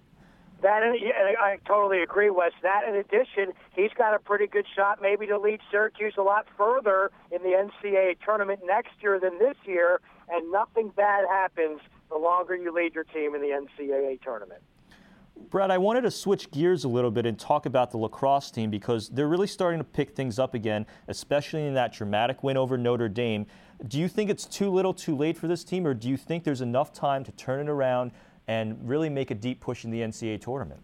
That 0.61 0.83
I 0.83 1.59
totally 1.67 2.03
agree, 2.03 2.31
Wes. 2.31 2.50
That 2.62 2.83
in 2.88 2.97
addition, 2.97 3.53
he's 3.77 3.93
got 3.97 4.15
a 4.15 4.19
pretty 4.19 4.49
good 4.49 4.67
shot 4.75 5.00
maybe 5.00 5.27
to 5.29 5.38
lead 5.38 5.61
Syracuse 5.71 6.15
a 6.19 6.23
lot 6.23 6.47
further 6.57 7.12
in 7.31 7.43
the 7.43 7.50
NCAA 7.50 8.17
tournament 8.25 8.61
next 8.65 8.95
year 9.00 9.21
than 9.21 9.38
this 9.38 9.57
year, 9.65 10.00
and 10.29 10.50
nothing 10.50 10.88
bad 10.97 11.27
happens 11.29 11.81
the 12.11 12.17
longer 12.17 12.57
you 12.57 12.75
lead 12.75 12.95
your 12.95 13.05
team 13.05 13.37
in 13.37 13.41
the 13.41 13.49
NCAA 13.49 14.21
tournament. 14.21 14.61
Brad, 15.50 15.71
I 15.71 15.79
wanted 15.79 16.00
to 16.00 16.11
switch 16.11 16.50
gears 16.50 16.83
a 16.83 16.88
little 16.88 17.12
bit 17.12 17.25
and 17.25 17.38
talk 17.38 17.65
about 17.65 17.93
the 17.93 17.97
lacrosse 17.97 18.50
team 18.50 18.71
because 18.71 19.09
they're 19.09 19.29
really 19.29 19.47
starting 19.47 19.79
to 19.79 19.85
pick 19.85 20.17
things 20.17 20.38
up 20.38 20.55
again, 20.55 20.85
especially 21.07 21.65
in 21.65 21.75
that 21.75 21.93
dramatic 21.93 22.43
win 22.43 22.57
over 22.57 22.77
Notre 22.77 23.09
Dame. 23.09 23.47
Do 23.87 23.99
you 23.99 24.09
think 24.09 24.29
it's 24.29 24.45
too 24.45 24.71
little, 24.71 24.93
too 24.93 25.17
late 25.17 25.38
for 25.38 25.47
this 25.47 25.62
team, 25.62 25.87
or 25.87 25.95
do 25.95 26.09
you 26.09 26.17
think 26.17 26.43
there's 26.43 26.61
enough 26.61 26.93
time 26.93 27.23
to 27.25 27.33
turn 27.33 27.61
it 27.61 27.71
around 27.71 28.11
and 28.49 28.76
really 28.88 29.11
make 29.11 29.31
a 29.31 29.35
deep 29.35 29.61
push 29.61 29.85
in 29.85 29.90
the 29.90 30.00
NCAA 30.00 30.40
tournament? 30.40 30.81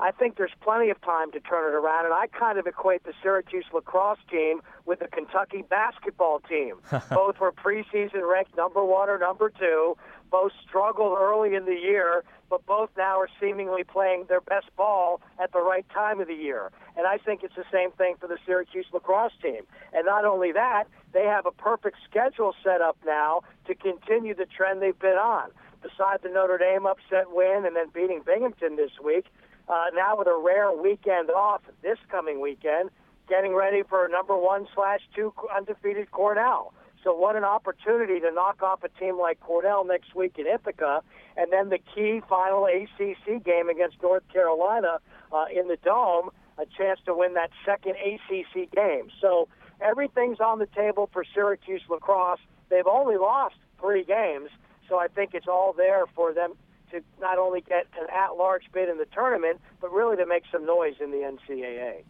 I 0.00 0.12
think 0.12 0.36
there's 0.38 0.54
plenty 0.62 0.88
of 0.88 1.00
time 1.02 1.30
to 1.32 1.40
turn 1.40 1.70
it 1.70 1.76
around, 1.76 2.06
and 2.06 2.14
I 2.14 2.26
kind 2.26 2.58
of 2.58 2.66
equate 2.66 3.04
the 3.04 3.12
Syracuse 3.22 3.66
lacrosse 3.72 4.18
team 4.30 4.60
with 4.86 5.00
the 5.00 5.08
Kentucky 5.08 5.62
basketball 5.68 6.40
team. 6.40 6.76
both 7.10 7.38
were 7.38 7.52
preseason 7.52 8.26
ranked 8.26 8.56
number 8.56 8.82
one 8.82 9.10
or 9.10 9.18
number 9.18 9.50
two. 9.50 9.96
Both 10.30 10.52
struggled 10.66 11.18
early 11.18 11.54
in 11.54 11.66
the 11.66 11.74
year, 11.74 12.24
but 12.48 12.64
both 12.64 12.88
now 12.96 13.20
are 13.20 13.28
seemingly 13.38 13.84
playing 13.84 14.24
their 14.28 14.40
best 14.40 14.74
ball 14.74 15.20
at 15.38 15.52
the 15.52 15.60
right 15.60 15.84
time 15.92 16.18
of 16.18 16.28
the 16.28 16.34
year. 16.34 16.70
And 16.96 17.06
I 17.06 17.18
think 17.18 17.42
it's 17.42 17.56
the 17.56 17.64
same 17.70 17.90
thing 17.92 18.14
for 18.18 18.26
the 18.26 18.38
Syracuse 18.46 18.86
lacrosse 18.94 19.32
team. 19.42 19.62
And 19.92 20.06
not 20.06 20.24
only 20.24 20.50
that, 20.52 20.84
they 21.12 21.24
have 21.24 21.44
a 21.44 21.52
perfect 21.52 21.98
schedule 22.08 22.54
set 22.64 22.80
up 22.80 22.96
now 23.04 23.42
to 23.66 23.74
continue 23.74 24.34
the 24.34 24.46
trend 24.46 24.80
they've 24.80 24.98
been 24.98 25.18
on 25.18 25.50
besides 25.82 26.22
the 26.22 26.28
Notre 26.28 26.58
Dame 26.58 26.86
upset 26.86 27.30
win 27.30 27.64
and 27.66 27.76
then 27.76 27.88
beating 27.92 28.22
Binghamton 28.24 28.76
this 28.76 28.92
week, 29.02 29.26
uh, 29.68 29.86
now 29.94 30.16
with 30.16 30.26
a 30.26 30.36
rare 30.36 30.72
weekend 30.72 31.30
off 31.30 31.62
this 31.82 31.98
coming 32.10 32.40
weekend, 32.40 32.90
getting 33.28 33.54
ready 33.54 33.82
for 33.88 34.08
number 34.08 34.36
one 34.36 34.66
slash 34.74 35.00
two 35.14 35.32
undefeated 35.56 36.10
Cornell. 36.10 36.72
So 37.02 37.14
what 37.14 37.36
an 37.36 37.44
opportunity 37.44 38.20
to 38.20 38.30
knock 38.30 38.62
off 38.62 38.84
a 38.84 38.88
team 39.00 39.18
like 39.18 39.40
Cornell 39.40 39.84
next 39.84 40.14
week 40.14 40.34
in 40.38 40.46
Ithaca, 40.46 41.02
and 41.36 41.50
then 41.50 41.70
the 41.70 41.78
key 41.94 42.20
final 42.28 42.66
ACC 42.66 43.42
game 43.42 43.68
against 43.70 43.96
North 44.02 44.24
Carolina 44.30 44.98
uh, 45.32 45.44
in 45.54 45.68
the 45.68 45.78
Dome, 45.82 46.30
a 46.58 46.66
chance 46.66 47.00
to 47.06 47.14
win 47.14 47.34
that 47.34 47.50
second 47.64 47.94
ACC 47.96 48.70
game. 48.70 49.08
So 49.20 49.48
everything's 49.80 50.40
on 50.40 50.58
the 50.58 50.66
table 50.66 51.08
for 51.12 51.24
Syracuse 51.32 51.82
lacrosse. 51.88 52.40
They've 52.68 52.86
only 52.86 53.16
lost 53.16 53.54
three 53.80 54.04
games, 54.04 54.50
so 54.90 54.98
I 54.98 55.08
think 55.08 55.30
it's 55.32 55.48
all 55.48 55.72
there 55.72 56.04
for 56.14 56.34
them 56.34 56.54
to 56.90 57.00
not 57.20 57.38
only 57.38 57.60
get 57.62 57.86
an 57.98 58.08
at-large 58.12 58.64
bid 58.74 58.88
in 58.88 58.98
the 58.98 59.06
tournament, 59.06 59.60
but 59.80 59.92
really 59.92 60.16
to 60.16 60.26
make 60.26 60.42
some 60.52 60.66
noise 60.66 60.94
in 61.00 61.12
the 61.12 61.18
NCAA. 61.18 62.02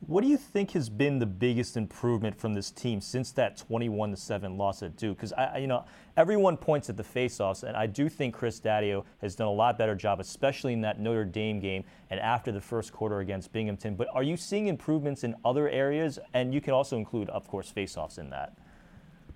What 0.00 0.22
do 0.22 0.28
you 0.28 0.36
think 0.36 0.72
has 0.72 0.88
been 0.88 1.18
the 1.18 1.26
biggest 1.26 1.76
improvement 1.76 2.38
from 2.38 2.52
this 2.52 2.70
team 2.70 3.00
since 3.00 3.32
that 3.32 3.56
21 3.56 4.14
7 4.14 4.58
loss 4.58 4.82
at 4.82 4.96
Duke? 4.96 5.16
Because 5.16 5.32
I, 5.32 5.58
you 5.58 5.66
know, 5.66 5.84
everyone 6.16 6.56
points 6.56 6.90
at 6.90 6.96
the 6.96 7.02
faceoffs, 7.02 7.62
and 7.62 7.76
I 7.76 7.86
do 7.86 8.08
think 8.08 8.34
Chris 8.34 8.60
Daddio 8.60 9.04
has 9.20 9.34
done 9.34 9.46
a 9.46 9.52
lot 9.52 9.78
better 9.78 9.94
job, 9.94 10.20
especially 10.20 10.74
in 10.74 10.82
that 10.82 11.00
Notre 11.00 11.24
Dame 11.24 11.60
game 11.60 11.82
and 12.10 12.20
after 12.20 12.52
the 12.52 12.60
first 12.60 12.92
quarter 12.92 13.20
against 13.20 13.52
Binghamton. 13.52 13.96
But 13.96 14.08
are 14.12 14.22
you 14.22 14.36
seeing 14.36 14.66
improvements 14.66 15.24
in 15.24 15.34
other 15.44 15.68
areas? 15.68 16.18
And 16.34 16.52
you 16.52 16.60
can 16.60 16.74
also 16.74 16.96
include, 16.96 17.30
of 17.30 17.48
course, 17.48 17.72
faceoffs 17.74 18.18
in 18.18 18.30
that. 18.30 18.56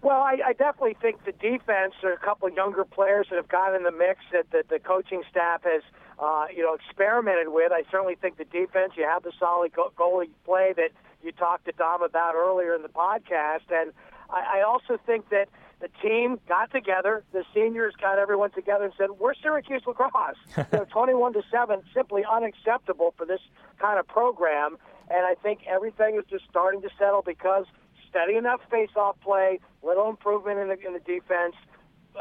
Well, 0.03 0.21
I, 0.21 0.39
I 0.47 0.53
definitely 0.55 0.97
think 1.01 1.25
the 1.25 1.33
defense. 1.33 1.95
There 2.01 2.11
are 2.11 2.15
a 2.15 2.19
couple 2.19 2.49
of 2.49 2.55
younger 2.55 2.85
players 2.85 3.27
that 3.31 3.37
have 3.37 3.49
gotten 3.49 3.77
in 3.77 3.83
the 3.83 3.93
mix 3.93 4.21
that, 4.33 4.51
that 4.51 4.69
the 4.69 4.79
coaching 4.79 5.23
staff 5.31 5.63
has, 5.65 5.83
uh, 6.19 6.47
you 6.55 6.63
know, 6.63 6.75
experimented 6.75 7.49
with. 7.49 7.71
I 7.71 7.83
certainly 7.91 8.15
think 8.15 8.39
the 8.39 8.47
defense. 8.47 8.95
You 8.97 9.05
have 9.05 9.23
the 9.23 9.33
solid 9.39 9.73
go- 9.75 9.93
goalie 9.99 10.31
play 10.47 10.73
that 10.77 10.91
you 11.23 11.33
talked 11.33 11.67
to 11.67 11.73
Dom 11.73 12.03
about 12.03 12.35
earlier 12.35 12.75
in 12.75 12.81
the 12.81 12.89
podcast, 12.89 13.69
and 13.71 13.93
I, 14.31 14.61
I 14.61 14.63
also 14.63 14.99
think 15.05 15.29
that 15.29 15.49
the 15.81 15.89
team 16.03 16.41
got 16.49 16.71
together. 16.71 17.23
The 17.33 17.45
seniors 17.53 17.95
got 18.01 18.19
everyone 18.19 18.53
together 18.53 18.85
and 18.85 18.95
said, 18.97 19.11
"We're 19.19 19.35
Syracuse 19.35 19.83
lacrosse. 19.87 20.37
you 20.57 20.65
know, 20.73 20.87
Twenty-one 20.91 21.35
to 21.35 21.43
seven, 21.51 21.83
simply 21.93 22.23
unacceptable 22.31 23.13
for 23.19 23.27
this 23.27 23.41
kind 23.79 23.99
of 23.99 24.09
program." 24.09 24.79
And 25.11 25.27
I 25.27 25.35
think 25.43 25.61
everything 25.67 26.17
is 26.17 26.25
just 26.31 26.45
starting 26.49 26.81
to 26.83 26.89
settle 26.97 27.23
because 27.23 27.67
steady 28.11 28.37
enough 28.37 28.61
face-off 28.71 29.17
play, 29.21 29.61
little 29.83 30.11
improvement 30.11 30.59
in 30.59 30.69
the, 30.69 30.87
in 30.87 30.93
the 30.93 31.01
defense, 31.01 31.55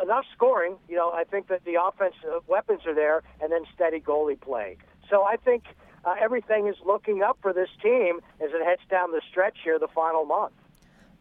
enough 0.02 0.26
scoring. 0.34 0.78
You 0.88 0.96
know, 0.96 1.12
I 1.12 1.24
think 1.24 1.48
that 1.48 1.66
the 1.66 1.76
offensive 1.82 2.48
weapons 2.48 2.82
are 2.86 2.96
there, 2.96 3.24
and 3.42 3.52
then 3.52 3.64
steady 3.74 4.00
goalie 4.00 4.40
play. 4.40 4.78
So 5.10 5.24
I 5.24 5.36
think 5.36 5.64
uh, 6.06 6.16
everything 6.22 6.68
is 6.68 6.76
looking 6.86 7.22
up 7.24 7.38
for 7.42 7.54
this 7.54 7.70
team 7.82 8.20
as 8.40 8.52
it 8.54 8.64
heads 8.64 8.82
down 8.90 9.12
the 9.12 9.22
stretch 9.30 9.58
here, 9.64 9.80
the 9.80 9.88
final 9.94 10.26
month. 10.26 10.54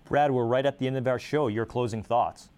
Brad, 0.04 0.30
we're 0.30 0.44
right 0.44 0.64
at 0.64 0.78
the 0.78 0.86
end 0.86 0.96
of 0.96 1.06
our 1.06 1.18
show. 1.18 1.48
Your 1.48 1.66
closing 1.66 2.02
thoughts? 2.02 2.50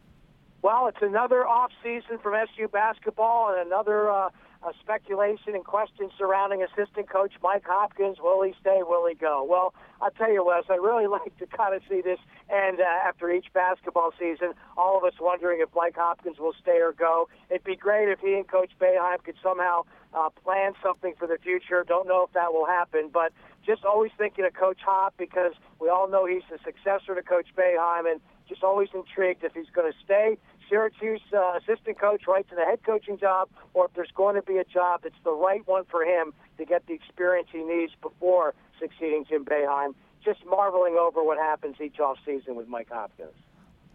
Well, 0.62 0.88
it's 0.88 1.00
another 1.00 1.46
off 1.46 1.70
season 1.82 2.18
from 2.22 2.34
SU 2.34 2.68
basketball 2.68 3.54
and 3.54 3.66
another. 3.66 4.10
Uh, 4.10 4.30
uh, 4.62 4.72
speculation 4.80 5.54
and 5.54 5.64
questions 5.64 6.12
surrounding 6.18 6.62
assistant 6.62 7.08
coach 7.08 7.32
Mike 7.42 7.64
Hopkins. 7.66 8.18
Will 8.22 8.42
he 8.42 8.54
stay? 8.60 8.80
Will 8.82 9.06
he 9.08 9.14
go? 9.14 9.46
Well, 9.48 9.72
I'll 10.00 10.10
tell 10.10 10.32
you, 10.32 10.44
Wes, 10.44 10.64
I 10.68 10.74
really 10.74 11.06
like 11.18 11.36
to 11.38 11.46
kind 11.46 11.74
of 11.74 11.82
see 11.88 12.00
this 12.00 12.18
end 12.50 12.80
uh, 12.80 13.08
after 13.08 13.30
each 13.30 13.46
basketball 13.52 14.12
season. 14.18 14.52
All 14.76 14.98
of 14.98 15.04
us 15.04 15.14
wondering 15.20 15.60
if 15.60 15.68
Mike 15.74 15.96
Hopkins 15.96 16.38
will 16.38 16.54
stay 16.60 16.78
or 16.80 16.92
go. 16.92 17.28
It'd 17.48 17.64
be 17.64 17.76
great 17.76 18.08
if 18.08 18.20
he 18.20 18.34
and 18.34 18.46
Coach 18.46 18.70
Boeheim 18.80 19.22
could 19.24 19.36
somehow 19.42 19.82
uh, 20.12 20.28
plan 20.44 20.72
something 20.82 21.14
for 21.18 21.26
the 21.26 21.38
future. 21.42 21.84
Don't 21.86 22.06
know 22.06 22.24
if 22.24 22.32
that 22.34 22.52
will 22.52 22.66
happen, 22.66 23.10
but 23.12 23.32
just 23.64 23.84
always 23.84 24.10
thinking 24.18 24.44
of 24.44 24.54
Coach 24.54 24.80
Hop 24.84 25.14
because 25.16 25.52
we 25.80 25.88
all 25.88 26.08
know 26.08 26.26
he's 26.26 26.42
the 26.50 26.58
successor 26.64 27.14
to 27.14 27.22
Coach 27.22 27.48
Boeheim 27.56 28.10
and 28.10 28.20
just 28.48 28.62
always 28.64 28.88
intrigued 28.92 29.44
if 29.44 29.54
he's 29.54 29.70
going 29.72 29.90
to 29.90 29.96
stay 30.04 30.36
Syracuse 30.70 31.20
uh, 31.36 31.58
assistant 31.58 31.98
coach 32.00 32.22
right 32.28 32.48
to 32.48 32.54
the 32.54 32.64
head 32.64 32.78
coaching 32.86 33.18
job, 33.18 33.50
or 33.74 33.86
if 33.86 33.94
there's 33.94 34.12
going 34.14 34.36
to 34.36 34.42
be 34.42 34.58
a 34.58 34.64
job 34.64 35.00
that's 35.02 35.14
the 35.24 35.32
right 35.32 35.66
one 35.66 35.84
for 35.90 36.04
him 36.04 36.32
to 36.56 36.64
get 36.64 36.86
the 36.86 36.94
experience 36.94 37.48
he 37.52 37.64
needs 37.64 37.92
before 38.00 38.54
succeeding 38.78 39.24
Jim 39.28 39.44
Boeheim. 39.44 39.94
Just 40.24 40.40
marveling 40.46 40.96
over 41.00 41.24
what 41.24 41.38
happens 41.38 41.76
each 41.82 41.98
off 41.98 42.18
season 42.24 42.54
with 42.54 42.68
Mike 42.68 42.88
Hopkins. 42.90 43.32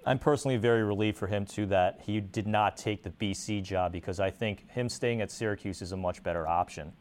I'm 0.08 0.20
personally 0.20 0.58
very 0.58 0.84
relieved 0.84 1.18
for 1.18 1.28
him 1.28 1.46
too 1.46 1.66
that 1.68 2.02
he 2.04 2.20
did 2.20 2.46
not 2.46 2.78
take 2.78 3.04
the 3.04 3.10
BC 3.10 3.64
job 3.64 3.92
because 3.92 4.20
I 4.20 4.30
think 4.30 4.70
him 4.70 4.90
staying 4.90 5.22
at 5.22 5.32
Syracuse 5.32 5.82
is 5.82 5.94
a 5.94 5.98
much 5.98 6.22
better 6.22 6.48
option. 6.48 6.92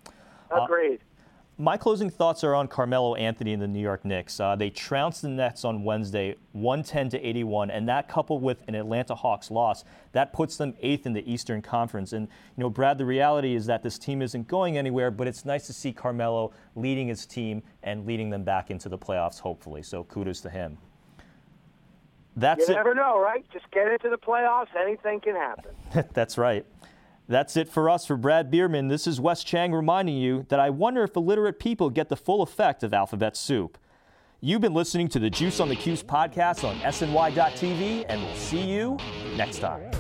Agreed. 0.51 1.01
Uh, 1.01 1.13
my 1.57 1.77
closing 1.77 2.11
thoughts 2.11 2.43
are 2.43 2.55
on 2.55 2.67
Carmelo 2.67 3.14
Anthony 3.14 3.53
and 3.53 3.62
the 3.62 3.69
New 3.69 3.81
York 3.81 4.05
Knicks. 4.05 4.40
Uh, 4.40 4.57
they 4.57 4.71
trounced 4.71 5.23
the 5.23 5.29
Nets 5.29 5.64
on 5.64 5.85
Wednesday, 5.85 6.35
110 6.53 7.11
to 7.11 7.27
81, 7.27 7.71
and 7.71 7.88
that 7.88 8.09
coupled 8.09 8.43
with 8.43 8.62
an 8.67 8.75
Atlanta 8.75 9.14
Hawks 9.14 9.51
loss, 9.53 9.85
that 10.12 10.33
puts 10.33 10.57
them 10.57 10.75
eighth 10.81 11.07
in 11.07 11.12
the 11.12 11.31
Eastern 11.31 11.62
Conference. 11.62 12.12
And 12.12 12.27
you 12.57 12.62
know, 12.62 12.71
Brad, 12.71 12.99
the 12.99 13.05
reality 13.05 13.55
is 13.55 13.67
that 13.67 13.83
this 13.85 13.99
team 13.99 14.21
isn't 14.21 14.49
going 14.49 14.77
anywhere, 14.77 15.12
but 15.12 15.29
it's 15.29 15.45
nice 15.45 15.67
to 15.69 15.73
see 15.73 15.93
Carmelo 15.93 16.53
leading 16.75 17.07
his 17.07 17.25
team 17.25 17.62
and 17.85 18.05
leading 18.05 18.31
them 18.31 18.43
back 18.43 18.71
into 18.71 18.88
the 18.88 18.99
playoffs, 18.99 19.38
hopefully. 19.38 19.83
So 19.83 20.03
kudos 20.05 20.40
to 20.40 20.51
him. 20.51 20.77
That's 22.37 22.69
you 22.69 22.75
never 22.75 22.90
it. 22.90 22.97
know, 22.97 23.21
right? 23.21 23.45
Just 23.53 23.71
get 23.71 23.87
into 23.87 24.11
the 24.11 24.19
playoffs. 24.19 24.75
Anything 24.77 25.21
can 25.21 25.37
happen. 25.37 25.73
That's 26.14 26.37
right. 26.37 26.67
That's 27.27 27.57
it 27.57 27.69
for 27.69 27.89
us. 27.89 28.07
For 28.07 28.17
Brad 28.17 28.51
Bierman, 28.51 28.89
this 28.89 29.07
is 29.07 29.21
Wes 29.21 29.43
Cheng 29.43 29.73
reminding 29.73 30.17
you 30.17 30.45
that 30.49 30.61
I 30.61 30.71
wonder 30.71 31.03
if 31.05 31.17
illiterate 31.17 31.59
people 31.59 31.89
get 31.89 32.09
the 32.09 32.17
full 32.17 32.43
effect 32.43 32.83
of 32.83 32.93
alphabet 32.93 33.37
soup. 33.37 33.79
You've 34.41 34.61
been 34.61 34.75
listening 34.75 35.09
to 35.09 35.19
the 35.19 35.31
Juice 35.31 35.59
on 35.59 35.71
the 35.71 35.77
Cuse 35.77 36.03
podcast 36.03 36.69
on 36.69 36.77
SNY.TV, 36.81 38.05
and 38.11 38.23
we'll 38.23 38.35
see 38.35 38.61
you 38.61 38.99
next 39.37 39.61
time. 39.61 39.91